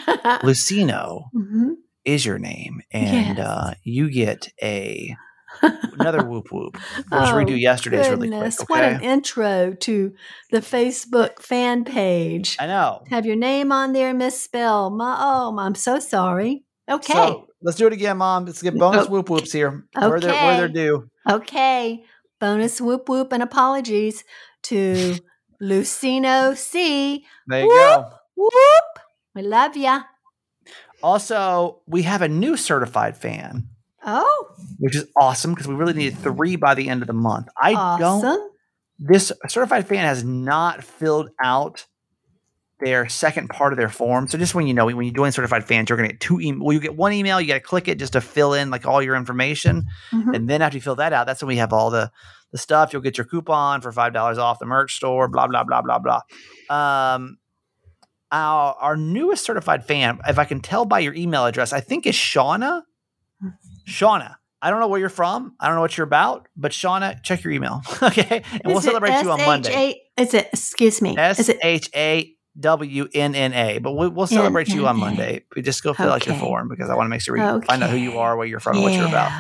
[0.43, 1.71] Lucino Mhm.
[2.05, 3.47] is your name, and Yes.
[3.47, 5.15] uh, you get a
[5.63, 6.75] another whoop whoop.
[6.77, 8.43] Just Oh, redo yesterday's really quick.
[8.43, 8.65] Okay.
[8.69, 10.15] What an intro to
[10.51, 12.57] the Facebook fan page.
[12.61, 13.03] I know.
[13.11, 14.97] Have your name on there misspelled.
[14.97, 16.65] My oh, I'm so sorry.
[16.91, 17.13] Okay.
[17.13, 18.45] So let's do it again, Mom.
[18.47, 19.11] Let's get bonus Oh.
[19.11, 19.85] whoop whoops here.
[19.95, 21.09] Where they're where they're due.
[21.29, 22.05] Okay.
[22.41, 24.25] Bonus whoop whoop and apologies
[24.65, 25.17] to
[25.61, 27.25] Lucino C.
[27.47, 27.77] There you Whoop.
[27.77, 28.11] go.
[28.37, 28.99] Whoop.
[29.35, 30.03] We love ya.
[31.03, 33.69] Also, we have a new certified fan,
[34.11, 37.49] Oh, which is awesome because we really needed three by the end of the month.
[37.61, 38.21] I awesome.
[38.23, 38.53] don't.
[38.99, 41.87] This certified fan has not filled out
[42.81, 44.29] their second part of their form.
[44.29, 46.41] So just when you know when you join certified fans, you're going to get two
[46.41, 46.65] email.
[46.67, 47.41] Well, you get one email.
[47.41, 50.35] You got to click it just to fill in like all your information, Mhm.
[50.35, 52.11] and then after you fill that out, that's when we have all the
[52.51, 52.93] the stuff.
[52.93, 55.29] You'll get your coupon for five dollars off the merch store.
[55.29, 56.21] Blah blah blah blah blah.
[56.71, 57.39] Um,
[58.33, 62.07] our our newest certified fan, if I can tell by your email address, I think
[62.07, 62.83] is Shawnna.
[63.89, 64.35] Shawnna.
[64.61, 65.55] I don't know where you're from.
[65.61, 67.81] I don't know what you're about, but Shawnna, check your email.
[68.03, 68.43] okay.
[68.51, 70.01] And we'll Is it celebrate you on Monday.
[70.17, 73.79] Is it, excuse me, S H A W N N A.
[73.79, 75.45] But we, we'll celebrate you on Monday.
[75.55, 76.45] We just go fill out your Okay.
[76.45, 78.59] form because I want to make sure we find out who you are, where you're
[78.61, 79.31] from, and what you're about.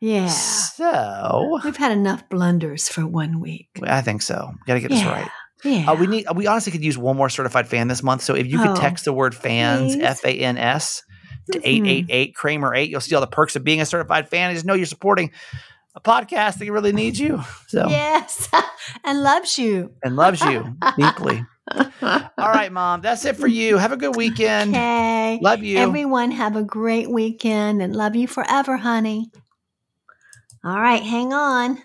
[0.00, 0.28] Yeah.
[0.28, 3.70] So We've had enough blunders for one week.
[3.82, 4.52] I think so.
[4.66, 5.28] Got to get this right.
[5.64, 5.90] Yeah.
[5.90, 6.26] Uh, we need.
[6.34, 8.22] We honestly could use one more certified fan this month.
[8.22, 9.96] So if you could Oh, text the word fans.
[9.96, 11.02] F A N S
[11.52, 11.62] to Mhm.
[11.64, 14.50] eight eight eight Kramer eight, you'll see all the perks of being a certified fan.
[14.50, 15.30] And just know you're supporting
[15.94, 17.42] a podcast that really needs you.
[17.68, 18.48] So Yes.
[19.04, 19.92] and loves you.
[20.02, 21.44] and loves you deeply.
[22.02, 23.00] All right, mom.
[23.00, 23.78] That's it for you.
[23.78, 24.74] Have a good weekend.
[24.74, 25.38] Okay.
[25.40, 25.78] Love you.
[25.78, 29.30] Everyone have a great weekend and love you forever, honey.
[30.64, 31.78] All right, hang on.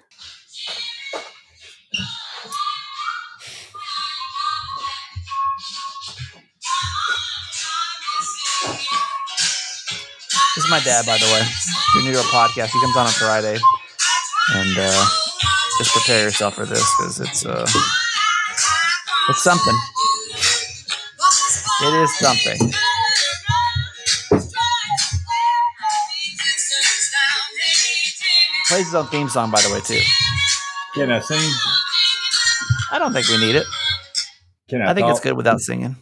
[10.59, 11.39] This is my dad, by the way.
[11.39, 13.57] If you're new to our podcast, he comes on on Friday,
[14.55, 15.05] and uh,
[15.77, 17.65] just prepare yourself for this because it's uh,
[19.29, 19.79] it's something.
[21.83, 22.71] It is something.
[28.67, 30.01] Plays his own theme song, by the way, too.
[30.93, 31.39] Can I sing?
[32.91, 33.65] I don't think we need it.
[34.69, 34.91] Can I?
[34.91, 35.95] I think it's good without singing.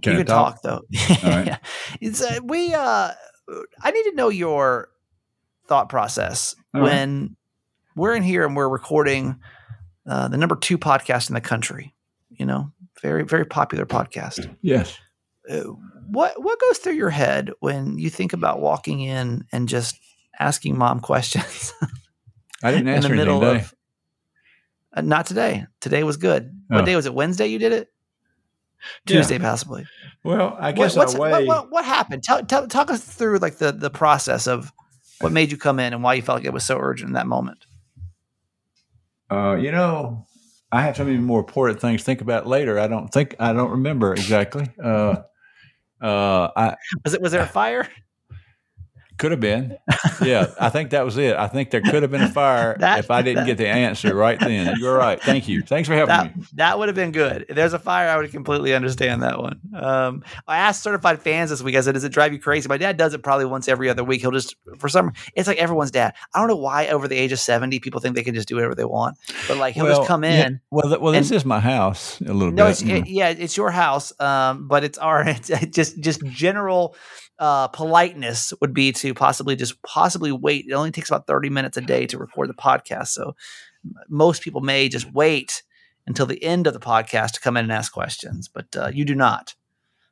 [0.00, 0.80] Can you I can talk, though.
[1.24, 1.46] right.
[1.46, 1.58] Yeah.
[2.00, 2.72] It's uh, we.
[2.72, 3.10] Uh,
[3.82, 4.88] I need to know your
[5.66, 6.90] thought process All right.
[6.90, 7.36] when
[7.96, 9.38] we're in here and we're recording
[10.06, 11.94] uh, the number two podcast in the country.
[12.30, 14.54] You know, very very popular podcast.
[14.60, 14.98] Yes.
[15.48, 15.60] Uh,
[16.08, 19.98] what what goes through your head when you think about walking in and just
[20.40, 21.72] asking mom questions
[22.62, 23.60] I didn't answer in the middle today.
[23.60, 23.74] of?
[24.94, 25.66] Uh, not today.
[25.80, 26.50] Today was good.
[26.70, 26.76] Oh.
[26.76, 27.14] What day was it?
[27.14, 27.46] Wednesday.
[27.48, 27.92] You did it.
[29.06, 29.16] Yeah.
[29.16, 29.86] Tuesday, possibly.
[30.22, 32.22] Well, I What, guess what's, I what, what, what happened?
[32.22, 34.72] Tell, tell, talk us through like the, the process of
[35.20, 37.14] what made you come in and why you felt like it was so urgent in
[37.14, 37.66] that moment.
[39.30, 40.26] Uh, you know,
[40.70, 42.78] I have so many more important things to think about later.
[42.78, 44.68] I don't think I don't remember exactly.
[44.82, 45.22] Uh,
[46.00, 47.88] uh, I Was it was there a fire?
[49.18, 49.76] Could have been.
[50.22, 51.36] Yeah, I think that was it.
[51.36, 54.14] I think there could have been a fire That- if I didn't get the answer
[54.14, 54.74] right then.
[54.78, 55.20] You're right.
[55.22, 55.62] Thank you.
[55.62, 56.44] Thanks for helping That me.
[56.54, 57.46] that would have been good.
[57.48, 59.60] If there's a fire, I would completely understand that one.
[59.74, 61.76] Um, I asked certified fans this week.
[61.76, 64.04] I said, "Does it drive you crazy?" My dad does it probably once every other
[64.04, 64.20] week.
[64.20, 65.12] He'll just for some.
[65.34, 66.14] It's like everyone's dad.
[66.34, 68.56] I don't know why over the age of seventy, people think they can just do
[68.56, 69.16] whatever they want.
[69.48, 70.60] But like he'll just come yeah, in.
[70.70, 72.70] well, th- well, this and- is my house a little No, bit.
[72.70, 72.98] it's, you know.
[73.00, 76.96] it, yeah, it's your house, um, but it's our it's just just general
[77.38, 80.66] uh, politeness would be to possibly just possibly wait.
[80.68, 83.34] It only takes about thirty minutes a day to record the podcast, so
[84.08, 85.62] most people may just wait
[86.06, 89.04] until the end of the podcast to come in and ask questions, but uh, you
[89.04, 89.54] do not.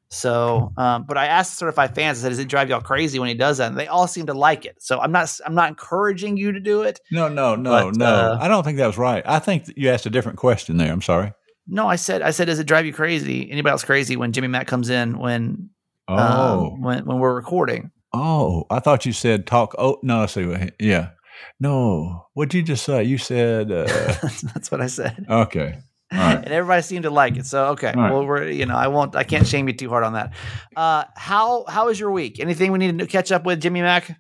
[0.09, 2.19] So, um, but I asked certified fans.
[2.19, 4.27] I said, "Does it drive y'all crazy when he does that?" And they all seem
[4.27, 4.83] to like it.
[4.83, 7.01] So I'm not I'm not encouraging you to do it.
[7.11, 8.07] no, no, no, but, no.
[8.07, 9.23] uh, I don't think that was right.
[9.25, 10.93] I think that you asked a different question there.
[10.93, 11.33] I'm sorry.
[11.67, 14.49] No, I said I said, "Does it drive you crazy?" Anybody else crazy when Jimmy
[14.49, 15.71] Mack comes in when
[16.09, 17.91] Oh, um, when when we're recording.
[18.13, 19.75] Oh, I thought you said talk.
[19.79, 20.45] Oh, no, I see.
[20.45, 21.11] what- Yeah.
[21.59, 22.27] No.
[22.35, 23.03] What'd you just say?
[23.05, 23.85] You said, uh,
[24.55, 25.25] That's what I said.
[25.29, 25.79] okay.
[26.13, 26.35] Right.
[26.37, 27.47] And everybody seemed to like it.
[27.47, 28.13] So okay, right.
[28.13, 30.35] well we're you know I won't I can't shame you too hard on that.
[30.77, 32.39] Uh, how how is your week?
[32.39, 34.15] Anything we need to catch up with, Jimmy Mack?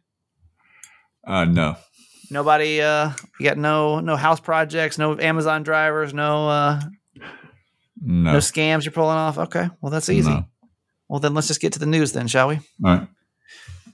[1.27, 1.77] Uh, no.
[2.31, 2.81] Nobody.
[2.81, 6.81] Uh, you got no no house projects, no Amazon drivers, no uh,
[8.01, 8.33] No.
[8.33, 9.37] no scams you're pulling off.
[9.37, 10.31] Okay, well that's easy.
[10.31, 10.47] No.
[11.12, 12.55] Well then let's just get to the news then, shall we?
[12.57, 12.62] All
[12.96, 13.07] right.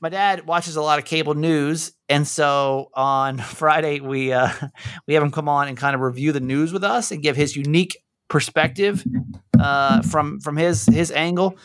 [0.01, 4.51] my dad watches a lot of cable news and so on friday we uh
[5.09, 7.35] we have him come on and kind of review the news with us and give
[7.35, 7.97] his unique
[8.29, 9.05] perspective
[9.59, 11.59] uh from from his his angle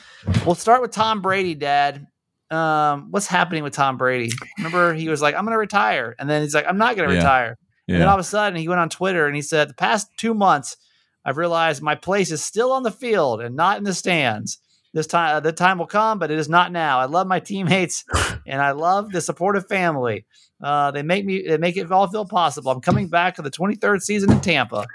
[0.44, 2.08] we'll start with tom brady dad
[2.50, 6.42] um what's happening with tom brady remember he was like i'm gonna retire and then
[6.42, 7.18] he's like i'm not gonna Yeah.
[7.18, 9.74] retire and then all of a sudden he went on twitter and he said the
[9.76, 10.78] past two months
[11.26, 14.58] i've realized my place is still on the field and not in the stands
[14.94, 18.04] this time the time will come but it is not now i love my teammates
[18.48, 20.26] and i love the supportive family
[20.64, 23.52] uh, they make me they make it all feel possible i'm coming back for the
[23.52, 24.86] 23rd season in tampa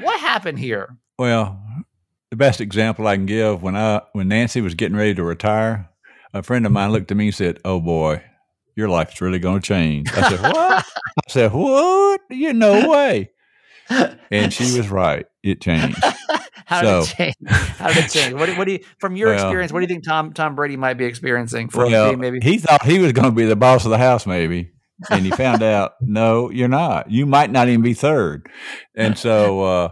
[0.00, 1.60] what happened here Well,
[2.30, 5.88] the best example I can give when I when Nancy was getting ready to retire,
[6.32, 8.22] a friend of mine looked at me and said, "Oh boy,
[8.74, 10.84] your life's really going to change." I said, "What?"
[11.18, 12.22] I said, "What?
[12.30, 13.30] You no way."
[14.32, 15.26] And she was right.
[15.44, 16.02] It changed.
[16.74, 19.28] how did it change how did it change what do, what do you from your
[19.30, 22.40] Well- experience what do you think tom tom brady might be experiencing from Well, maybe
[22.42, 24.72] he thought he was going to be the boss of the house, maybe,
[25.10, 27.10] and he found out, no, you're not.
[27.10, 28.48] You might not even be third.
[28.94, 29.88] And so, uh,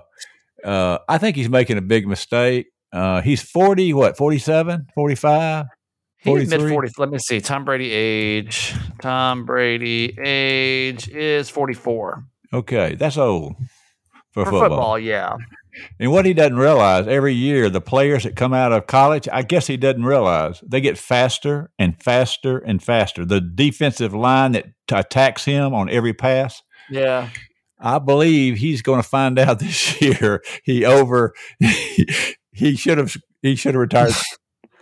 [0.65, 2.67] uh, I think he's making a big mistake.
[2.93, 5.67] Uh, he's forty, what, 47, 45?
[6.19, 6.77] He's mid 43?
[6.77, 6.91] 40s.
[6.99, 7.41] Let me see.
[7.41, 8.75] Tom Brady age.
[9.01, 12.25] Tom Brady age is 44.
[12.55, 13.55] Okay, that's old
[14.33, 14.61] for, For football.
[14.69, 15.35] football, yeah.
[15.99, 19.43] And what he doesn't realize, every year the players that come out of college, I
[19.43, 23.25] guess he doesn't realize, they get faster and faster and faster.
[23.25, 27.31] The defensive line that t- attacks him on every pass, Yeah.
[27.85, 30.43] I believe he's going to find out this year.
[30.63, 31.33] He over.
[32.55, 33.17] He, should have.
[33.41, 34.13] He should have retired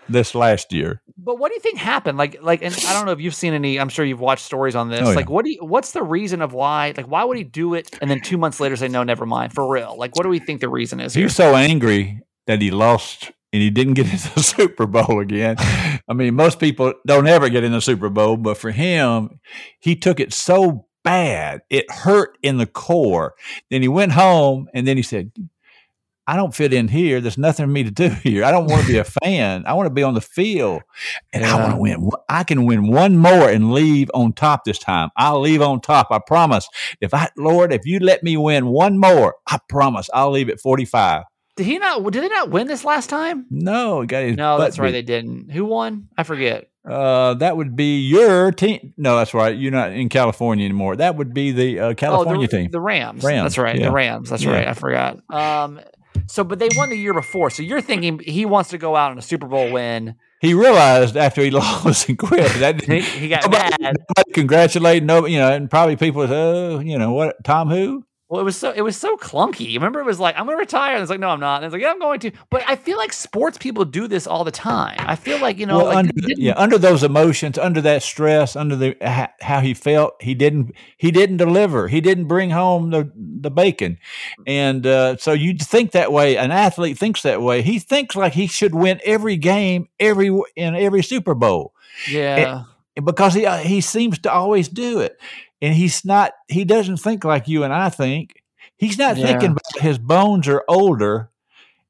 [0.09, 1.03] this last year.
[1.23, 2.17] But what do you think happened?
[2.17, 3.79] Like, like, and I don't know if you've seen any.
[3.79, 5.03] I'm sure you've watched stories on this.
[5.03, 5.17] Oh, yeah.
[5.17, 5.59] Like, what do you?
[5.61, 6.95] What's the reason of why?
[6.97, 9.53] Like, why would he do it and then two months later say no, never mind?
[9.53, 9.97] For real?
[9.99, 11.13] Like, what do we think the reason is?
[11.13, 15.21] He was so angry that he lost and he didn't get into the Super Bowl
[15.21, 15.57] again.
[16.09, 19.41] I mean, most people don't ever get in the Super Bowl, but for him,
[19.79, 21.61] he took it so bad.
[21.71, 23.35] It hurt in the core.
[23.71, 25.33] Then he went home and then he said,
[26.31, 27.21] I don't fit in here.
[27.21, 28.45] There's nothing for me to do here.
[28.45, 29.65] I don't want to be a fan.
[29.67, 30.83] I want to be on the field,
[31.33, 32.09] and I want to win.
[32.29, 35.09] I can win one more and leave on top this time.
[35.17, 36.07] I'll leave on top.
[36.13, 36.69] I promise.
[37.01, 40.61] If I, Lord, if you let me win one more, I promise I'll leave at
[40.61, 41.25] 45.
[41.57, 42.03] Did he not?
[42.13, 43.47] Did they not win this last time?
[43.51, 44.37] No, he got his.
[44.37, 44.87] No, that's right.
[44.87, 44.93] beat.
[44.93, 45.51] They didn't.
[45.51, 46.09] Who won?
[46.17, 46.71] I forget.
[46.89, 48.95] Uh, that would be your team.
[48.97, 49.55] No, that's right.
[49.57, 50.97] You're not in California anymore.
[50.97, 52.71] That would be the uh, California oh, the, team.
[52.71, 53.23] the Rams.
[53.23, 53.77] Rams, That's right.
[53.79, 53.87] yeah.
[53.87, 54.31] The Rams.
[54.31, 54.53] That's Yeah.
[54.53, 54.69] right.
[54.69, 55.19] I forgot.
[55.29, 55.81] Um,
[56.27, 57.51] so, but they won the year before.
[57.51, 60.15] So you're thinking he wants to go out on a Super Bowl win.
[60.41, 63.97] he realized after he lost and quit that He, he got nobody, mad.
[64.17, 68.41] nobody congratulated no, you know, and probably people "Oh, you know what, Tom who?" Well,
[68.41, 69.75] it was so it was so clunky.
[69.75, 71.57] Remember, it was like I'm going to retire, and it's like, no, I'm not.
[71.57, 72.31] And it's like, yeah, I'm going to.
[72.49, 74.95] But I feel like sports people do this all the time.
[75.01, 78.05] I feel like you know, well, like, under the- yeah, under those emotions, under that
[78.05, 78.97] stress, under the
[79.41, 81.89] how he felt, he didn't he didn't deliver.
[81.89, 83.99] He didn't bring home the the bacon,
[84.47, 86.37] and uh, so you think that way.
[86.37, 87.63] An athlete thinks that way.
[87.63, 91.75] He thinks like he should win every game, every in every Super Bowl.
[92.09, 92.63] yeah.
[93.05, 95.19] because he uh, he seems to always do it,
[95.63, 96.33] and he's not.
[96.49, 98.35] He doesn't think like you and I think.
[98.77, 99.27] He's not Yeah.
[99.27, 101.31] thinking about his bones are older,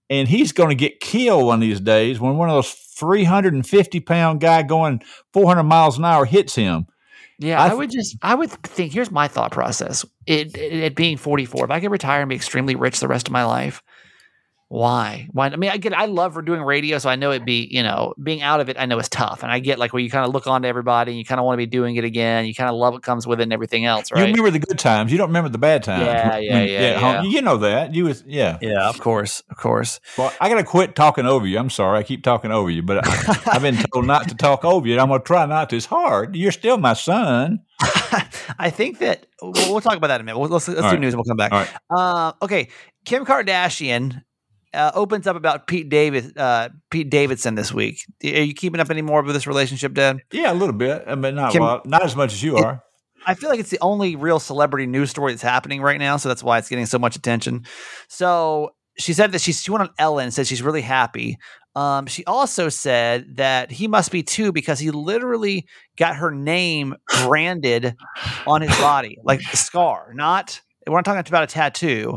[0.08, 3.24] and he's going to get killed one of these days when one of those three
[3.24, 5.02] hundred and fifty pound guy going
[5.32, 6.86] four hundred miles an hour hits him.
[7.38, 8.92] Yeah, I I, would just, I would think.
[8.92, 12.34] Here's my thought process: it, it, it being 44, if I could retire and be
[12.34, 13.82] extremely rich the rest of my life,
[14.70, 15.26] why?
[15.32, 15.48] Why?
[15.48, 17.82] I mean, I get, I love for doing radio, so I know it'd be, you
[17.82, 20.08] know, being out of it, I know it's tough, and I get like where you
[20.08, 22.04] kind of look on to everybody, and you kind of want to be doing it
[22.04, 24.20] again, you kind of love what comes with it and everything else, right?
[24.20, 25.10] You remember the good times.
[25.10, 26.04] You don't remember the bad times.
[26.04, 27.30] Yeah, yeah, yeah, hon- yeah.
[27.30, 27.96] You know that.
[27.96, 28.58] You was yeah.
[28.62, 29.98] yeah, of course, of course.
[30.16, 31.58] Well, I got to quit talking over you.
[31.58, 31.98] I'm sorry.
[31.98, 35.00] I keep talking over you, but I, I've been told not to talk over you.
[35.00, 35.76] I'm going to try not to.
[35.78, 36.36] It's hard.
[36.36, 37.58] You're still my son.
[37.80, 40.38] I think that we'll, we'll talk about that in a minute.
[40.38, 41.00] We'll, let's let's do right.
[41.00, 41.50] news and we'll come back.
[41.50, 41.70] All right.
[41.90, 42.68] Uh, okay,
[43.04, 44.22] Kim Kardashian
[44.74, 47.98] uh, opens up about Pete David uh, Pete Davidson this week.
[48.24, 50.18] Are you keeping up any more with this relationship, Dad?
[50.32, 51.86] Yeah, a little bit, uh, but not a lot.
[51.86, 52.82] not as much as you It- are.
[53.26, 56.28] I feel like it's the only real celebrity news story that's happening right now, so
[56.30, 57.66] that's why it's getting so much attention.
[58.08, 61.36] So she said that she's she went on Ellen and said she's really happy.
[61.76, 65.66] Um, she also said that he must be too because he literally
[65.98, 66.94] got her name
[67.24, 67.94] branded
[68.46, 70.12] on his body, like the scar.
[70.14, 72.16] Not we're not talking about a tattoo.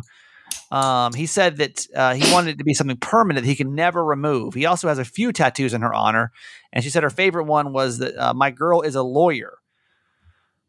[0.71, 3.75] Um, he said that uh, he wanted it to be something permanent that he can
[3.75, 4.53] never remove.
[4.53, 6.31] He also has a few tattoos in her honor,
[6.71, 9.59] and she said her favorite one was that uh, my girl is a lawyer.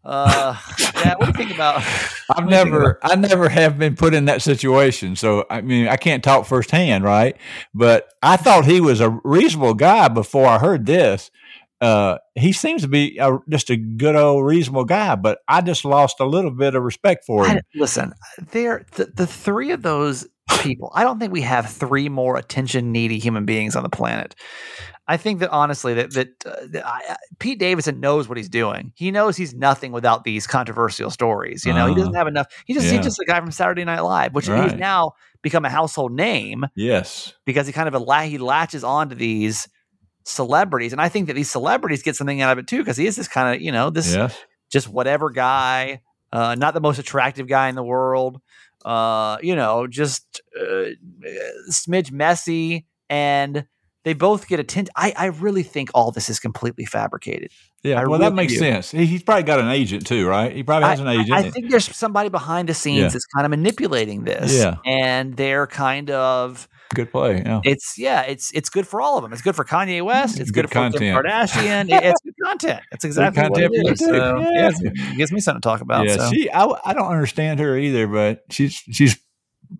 [0.05, 0.55] Uh,
[0.97, 1.77] yeah, what do you think about?
[2.31, 5.17] I've What do you think never, I never have been put in that situation.
[5.17, 7.37] So I mean, I can't talk firsthand, right?
[7.73, 11.31] But I thought he was a reasonable guy before I heard this.
[11.85, 15.85] Uh, he seems to be a, just a good old reasonable guy, but I just
[15.85, 17.59] lost a little bit of respect for him.
[17.59, 18.13] I- listen,
[18.53, 20.27] there the, the three of those
[20.61, 20.91] people.
[20.95, 24.35] I don't think we have three more attention needy human beings on the planet.
[25.07, 28.93] I think that honestly, that that, uh, that I, Pete Davidson knows what he's doing.
[28.95, 31.67] He knows he's nothing without these controversial stories.
[31.67, 32.01] You know, he Uh-huh.
[32.01, 32.47] doesn't have enough.
[32.65, 32.93] He just Yeah.
[32.93, 35.13] he's just a guy from Saturday Night Live, which he's now
[35.43, 39.69] become a household name yes, because he kind of la- he latches onto these
[40.25, 43.07] celebrities, and I think that these celebrities get something out of it too because he
[43.07, 44.37] is this kind of you know this yes,
[44.71, 46.01] just whatever guy,
[46.33, 48.41] uh, not the most attractive guy in the world,
[48.85, 50.91] uh, you know, just uh,
[51.71, 53.67] smidge messy, and
[54.05, 54.93] they both get attention.
[54.97, 57.51] I, I really think all this is completely fabricated.
[57.83, 58.01] yeah.
[58.01, 58.59] I well, that makes do.
[58.59, 58.91] sense.
[58.91, 60.55] He, he's probably got an agent too, right?
[60.55, 61.33] He probably has an agent.
[61.33, 63.09] I think there's somebody behind the scenes Yeah.
[63.09, 64.77] that's kind of manipulating this, Yeah.
[64.85, 66.69] and they're kind of.
[66.95, 67.43] Good play.
[67.45, 67.61] Yeah.
[67.65, 69.33] It's yeah, it's it's good for all of them.
[69.33, 70.41] It's good for Kanye West.
[70.41, 71.17] It's Good good, for Kim.
[71.17, 71.91] Kardashian.
[71.93, 72.81] It- it's good content.
[72.93, 73.99] It's exactly what content it for you is.
[74.01, 74.71] So, Yeah.
[75.03, 76.07] yeah, it gives me something to talk about.
[76.07, 76.31] yeah, so.
[76.33, 76.51] she.
[76.51, 79.19] I, I don't understand her either, but she's she's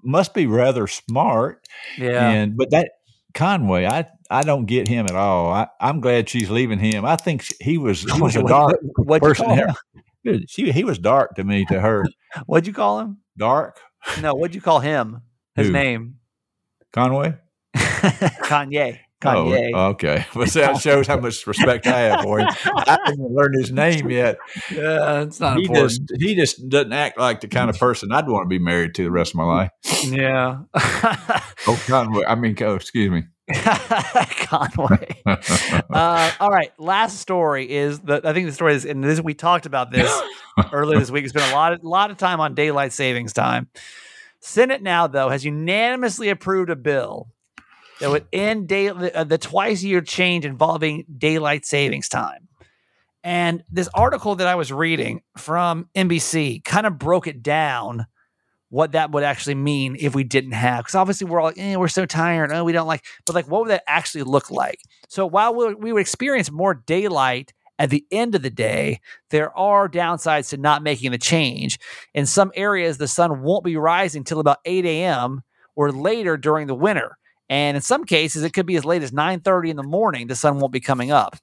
[0.03, 1.67] must be rather smart.
[1.99, 2.29] yeah.
[2.31, 2.91] And but that
[3.35, 5.53] Conway, I I don't get him at all.
[5.53, 7.05] I, I'm glad she's leaving him.
[7.05, 9.47] I think he was he was a dark what- person.
[9.47, 9.69] call here.
[10.25, 10.45] him?
[10.49, 12.05] She he was dark to me to her.
[12.47, 13.19] What'd you call him?
[13.37, 13.79] Dark
[14.23, 15.21] No, what'd you call him?
[15.55, 15.73] His Who?
[15.75, 16.17] name?
[16.95, 17.35] Conway.
[17.77, 18.99] Kanye.
[19.23, 19.71] Kanye.
[19.75, 20.27] Oh, okay.
[20.35, 22.49] But that shows how much respect I have for him.
[22.49, 24.37] I haven't learned his name yet.
[24.71, 25.91] yeah, it's not He important.
[25.91, 28.95] just he just doesn't act like the kind of person I'd want to be married
[28.97, 29.71] to the rest of my life.
[30.05, 30.59] yeah.
[31.67, 32.25] Oh, Conway.
[32.27, 33.23] I mean, oh, excuse me.
[33.55, 35.23] Conway.
[35.27, 36.73] uh, all right.
[36.79, 38.21] Last story is the.
[38.25, 40.13] I think the story is, and this we talked about this
[40.73, 41.25] earlier this week.
[41.25, 43.69] It's been a lot, of, lot of time on daylight savings time.
[44.47, 47.29] Senate now, though, has unanimously approved a bill
[47.99, 52.47] that would end day, uh, the twice a year change involving daylight savings time.
[53.25, 58.07] And this article that I was reading from NBC kind of broke it down
[58.69, 61.77] what that would actually mean if we didn't have because obviously we're all like, eh,
[61.77, 64.81] we're so tired oh we don't like but like what would that actually look like
[65.09, 69.01] so while we would experience more daylight at the end of the day
[69.31, 71.79] there are downsides to not making the change
[72.15, 75.43] in some areas the sun won't be rising till about 8 a.m
[75.75, 77.17] or later during the winter
[77.49, 80.37] and in some cases it could be as late as 9.30 in the morning the
[80.37, 81.37] sun won't be coming up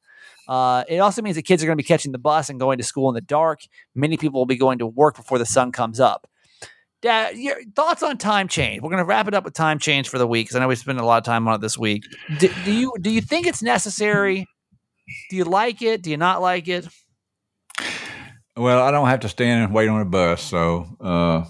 [0.47, 2.77] uh, it also means that kids are going to be catching the bus and going
[2.77, 3.61] to school in the dark
[3.95, 6.27] many people will be going to work before the sun comes up
[7.01, 8.81] Dad, your thoughts on time change?
[8.81, 10.67] We're going to wrap it up with time change for the week because I know
[10.67, 12.03] we spent a lot of time on it this week.
[12.37, 14.45] Do, do you do you think it's necessary?
[15.29, 16.01] Do you like it?
[16.03, 16.87] Do you not like it?
[18.57, 21.45] Well, I don't have to stand and wait on a bus, so uh,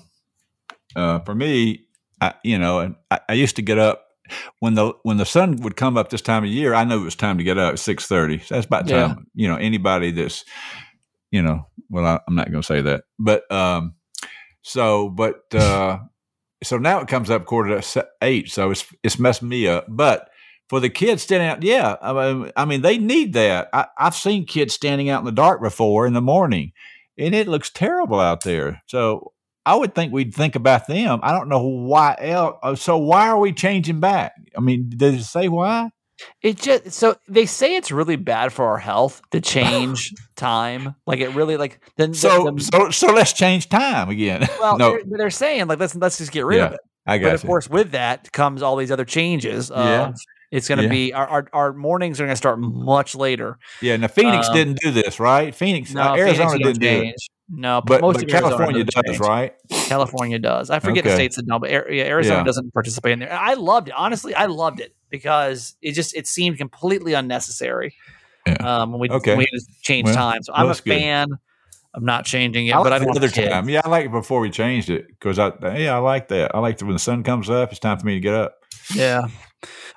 [0.95, 1.87] uh, for me,
[2.21, 4.05] I, you know, I, I used to get up
[4.59, 6.73] when the when the sun would come up this time of year.
[6.75, 8.37] I knew it was time to get up at six thirty.
[8.39, 9.07] So that's about Yeah.
[9.07, 9.27] time.
[9.33, 10.45] You know, anybody that's,
[11.31, 13.95] you know, well, I, I'm not going to say that, but um,
[14.61, 15.97] so but uh,
[16.63, 20.29] so now it comes up quarter to eight, so it's it's messed me up, but.
[20.71, 23.67] For the kids standing out, yeah, I mean, I mean, they need that.
[23.73, 26.71] I, I've seen kids standing out in the dark before in the morning,
[27.17, 28.81] and it looks terrible out there.
[28.85, 29.33] So
[29.65, 31.19] I would think we'd think about them.
[31.23, 32.55] I don't know why else.
[32.63, 34.31] Uh, so why are we changing back?
[34.57, 35.89] I mean, does it say why?
[36.41, 40.95] It just so they say it's really bad for our health to change time.
[41.05, 44.47] Like it really like then So the, so so let's change time again.
[44.61, 46.79] well no, they're, they're saying like let's let's just get rid of it.
[47.05, 49.69] I guess But of course, with that comes all these other changes.
[49.69, 50.07] Yeah.
[50.07, 50.15] Of,
[50.51, 50.89] it's going to Yeah.
[50.89, 53.57] be our, our our mornings are going to start much later.
[53.81, 55.55] Yeah, now Phoenix um, didn't do this, right?
[55.55, 57.15] Phoenix, uh, Arizona you don't didn't do it.
[57.53, 59.19] No, but, most but of California doesn't change.
[59.19, 59.53] right?
[59.69, 60.69] California does.
[60.69, 62.43] I forget the states that don't, but Arizona Yeah.
[62.43, 63.33] doesn't participate in there.
[63.33, 63.93] I loved it.
[63.93, 67.93] Honestly, I loved it because it just it seemed completely unnecessary.
[68.47, 68.53] Yeah.
[68.53, 69.35] Um, when we Okay.
[69.35, 70.43] we had change Well, time.
[70.43, 70.83] So I'm a good.
[70.83, 71.27] fan
[71.93, 73.51] of not changing it, I but I like don't the want other kids.
[73.51, 73.67] time.
[73.69, 76.55] Yeah, I like it before we changed it because I yeah I like that.
[76.55, 78.55] I like that when the sun comes up, it's time for me to get up.
[78.95, 79.23] Yeah.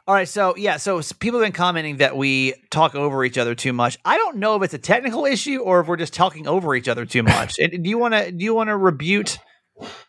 [0.06, 0.28] All right.
[0.28, 0.76] So yeah.
[0.76, 3.98] So people have been commenting that we talk over each other too much.
[4.04, 6.88] I don't know if it's a technical issue or if we're just talking over each
[6.88, 7.56] other too much.
[7.60, 9.38] And do you want to do you want to rebut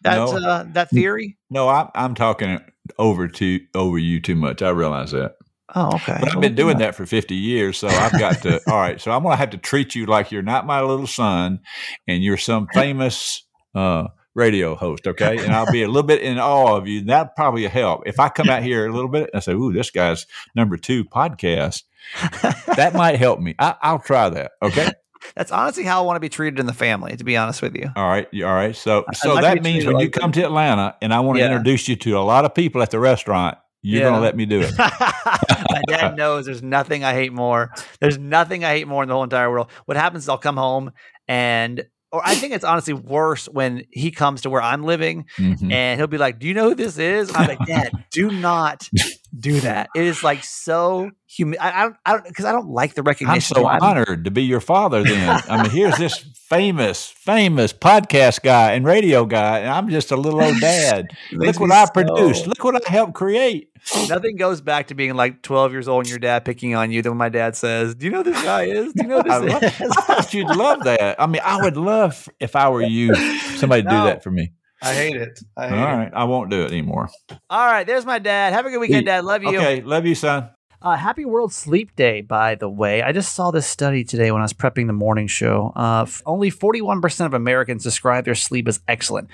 [0.01, 0.37] that No.
[0.37, 1.37] uh, that theory?
[1.49, 2.59] No, I'm I'm talking
[2.99, 4.61] over to over you too much.
[4.61, 5.35] I realize that.
[5.73, 6.17] Oh, okay.
[6.19, 8.61] But I've been doing that for 50 years, so I've got to.
[8.71, 11.07] all right, so I'm going to have to treat you like you're not my little
[11.07, 11.59] son,
[12.07, 13.43] and you're some famous
[13.73, 15.38] uh, radio host, okay?
[15.43, 17.01] And I'll be a little bit in awe of you.
[17.05, 19.89] That probably help if I come out here a little bit and say, "Ooh, this
[19.89, 21.83] guy's number two podcast."
[22.75, 23.55] that might help me.
[23.57, 24.51] I, I'll try that.
[24.61, 24.91] Okay.
[25.36, 27.15] That's honestly how I want to be treated in the family.
[27.17, 27.89] To be honest with you.
[27.95, 28.27] All right.
[28.36, 28.75] All right.
[28.75, 31.43] So, so like that means when you like come to Atlanta, and I want to
[31.43, 31.47] Yeah.
[31.51, 34.45] introduce you to a lot of people at the restaurant, you're going to let me
[34.45, 34.71] do it.
[34.77, 37.71] My dad knows there's nothing I hate more.
[37.99, 39.71] There's nothing I hate more in the whole entire world.
[39.86, 40.91] What happens is I'll come home
[41.27, 41.86] and,
[42.16, 45.72] or I think it's honestly worse when he comes to where I'm living Mhm.
[45.72, 48.89] and he'll be like, "Do you know who this is?" I'm like, "Dad, do not
[49.39, 52.69] do that." It is like so humi- I, I don't, I don't, because I don't
[52.69, 53.57] like the recognition.
[53.57, 55.03] I'm so I'm- honored to be your father.
[55.03, 56.17] Then I mean, here's this
[56.47, 61.07] famous, famous podcast guy and radio guy, and I'm just a little old dad.
[61.31, 62.47] Look what I so- produced.
[62.47, 63.69] Look what I helped create.
[64.09, 67.03] Nothing goes back to being like 12 years old and your dad picking on you
[67.03, 68.91] Then when my dad says, "Do you know who this guy is?
[68.93, 69.91] Do you know who I, this love.
[69.91, 71.21] I thought you'd love that.
[71.21, 73.13] I mean, I would love if I were you,
[73.57, 73.99] somebody to No.
[74.01, 74.53] do that for me.
[74.82, 75.39] I hate it.
[75.57, 77.09] I All right, I won't do it anymore.
[77.49, 78.53] All right, there's my dad.
[78.53, 79.26] Have a good weekend, Dad.
[79.26, 79.57] Love you.
[79.57, 80.49] Okay, love you, son.
[80.82, 83.01] Uh, happy World Sleep Day, by the way.
[83.01, 85.73] I just saw this study today when I was prepping the morning show.
[85.76, 89.30] Uh, f- only 41% of Americans describe their sleep as excellent.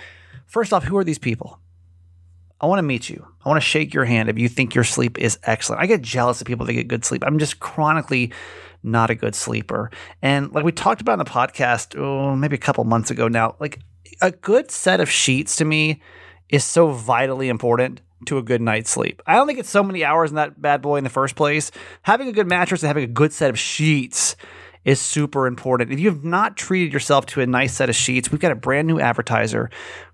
[0.46, 1.60] First off, who are these people?
[2.62, 3.26] I want to meet you.
[3.44, 5.82] I want to shake your hand if you think your sleep is excellent.
[5.82, 7.24] I get jealous of people that get good sleep.
[7.26, 8.32] I'm just chronically
[8.84, 9.92] not a good sleeper.
[10.22, 13.56] And like we talked about in the podcast, oh, maybe a couple months ago now,
[13.60, 13.80] like
[14.22, 16.01] a good set of sheets to me
[16.49, 19.22] is so vitally important to a good night's sleep.
[19.26, 21.72] I only get so many hours in that bad boy in the first place.
[22.03, 24.36] Having a good mattress and having a good set of sheets
[24.84, 25.91] is super important.
[25.91, 28.55] If you have not treated yourself to a nice set of sheets, we've got a
[28.55, 29.70] brand new advertiser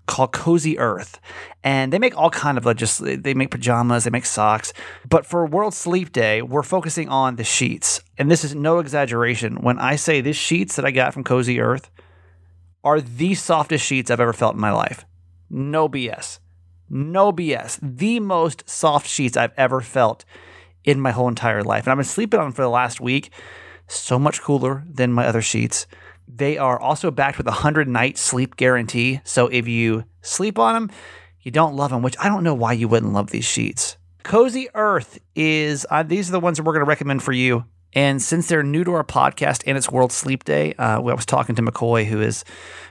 [0.06, 1.20] called Cozy Earth,
[1.64, 4.72] and they make all kind of like just they make pajamas, they make socks.
[5.08, 9.56] But for World Sleep Day, we're focusing on the sheets, and this is no exaggeration
[9.56, 11.90] when I say these sheets that I got from Cozy Earth
[12.84, 15.04] are the softest sheets I've ever felt in my life.
[15.50, 16.38] No BS.
[16.88, 17.78] No BS.
[17.82, 20.24] The most soft sheets I've ever felt
[20.84, 21.84] in my whole entire life.
[21.84, 23.30] And I've been sleeping on them for the last week.
[23.86, 25.86] So much cooler than my other sheets.
[26.26, 29.20] They are also backed with a 100 night sleep guarantee.
[29.24, 30.90] So if you sleep on them,
[31.40, 33.96] you don't love them, which I don't know why you wouldn't love these sheets.
[34.22, 37.64] Cozy Earth is, uh, these are the ones that we're going to recommend for you.
[37.94, 41.24] And since they're new to our podcast and it's World Sleep Day, uh, I was
[41.24, 42.44] talking to McCoy, who is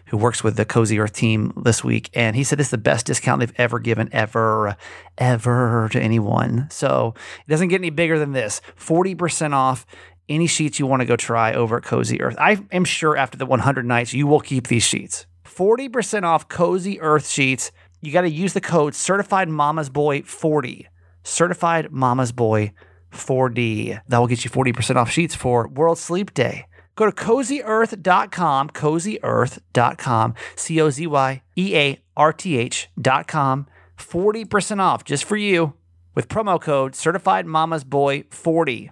[0.07, 3.05] who works with the Cozy Earth team this week, and he said it's the best
[3.05, 4.77] discount they've ever given, ever,
[5.17, 6.67] ever to anyone.
[6.71, 7.13] So
[7.45, 8.61] it doesn't get any bigger than this.
[8.75, 9.85] Forty percent off
[10.29, 12.35] any sheets you want to go try over at Cozy Earth.
[12.39, 15.25] I am sure after the 100 nights you will keep these sheets.
[15.45, 17.71] 40% off Cozy Earth sheets.
[18.01, 20.87] You got to use the code Certified Mama's Boy 40.
[21.23, 22.73] Certified Mama's Boy
[23.17, 23.99] 4D.
[24.07, 26.65] That will get you 40% off sheets for World Sleep Day.
[26.95, 33.67] Go to cozyearth.com, cozyearth.com, C O Z Y E A R T H.com.
[33.97, 35.73] 40% off just for you
[36.15, 38.91] with promo code Certified Mama's Boy 40.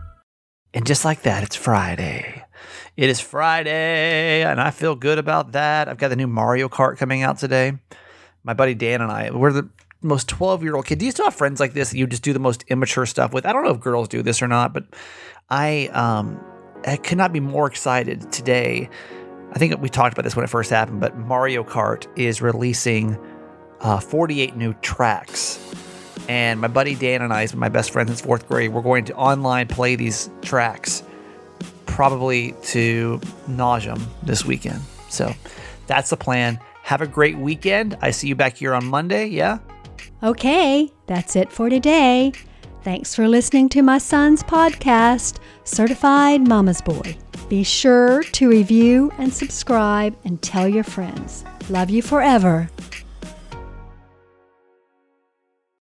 [0.73, 2.43] And just like that, it's Friday.
[2.95, 5.89] It is Friday, and I feel good about that.
[5.89, 7.73] I've got the new Mario Kart coming out today.
[8.43, 9.69] My buddy Dan and I, we're the
[10.01, 10.99] most 12 year old kid.
[10.99, 13.33] Do you still have friends like this that you just do the most immature stuff
[13.33, 13.45] with?
[13.45, 14.85] I don't know if girls do this or not, but
[15.49, 16.41] I, um,
[16.87, 18.89] I could not be more excited today.
[19.51, 23.17] I think we talked about this when it first happened, but Mario Kart is releasing
[23.81, 25.59] uh, 48 new tracks
[26.27, 29.15] and my buddy Dan and I, my best friend since fourth grade, we're going to
[29.15, 31.03] online play these tracks
[31.85, 34.81] probably to nauseum this weekend.
[35.09, 35.33] So
[35.87, 36.59] that's the plan.
[36.83, 37.97] Have a great weekend.
[38.01, 39.27] I see you back here on Monday.
[39.27, 39.59] Yeah?
[40.23, 42.31] Okay, that's it for today.
[42.83, 47.15] Thanks for listening to my son's podcast, Certified Mama's Boy.
[47.49, 51.43] Be sure to review and subscribe and tell your friends.
[51.69, 52.69] Love you forever.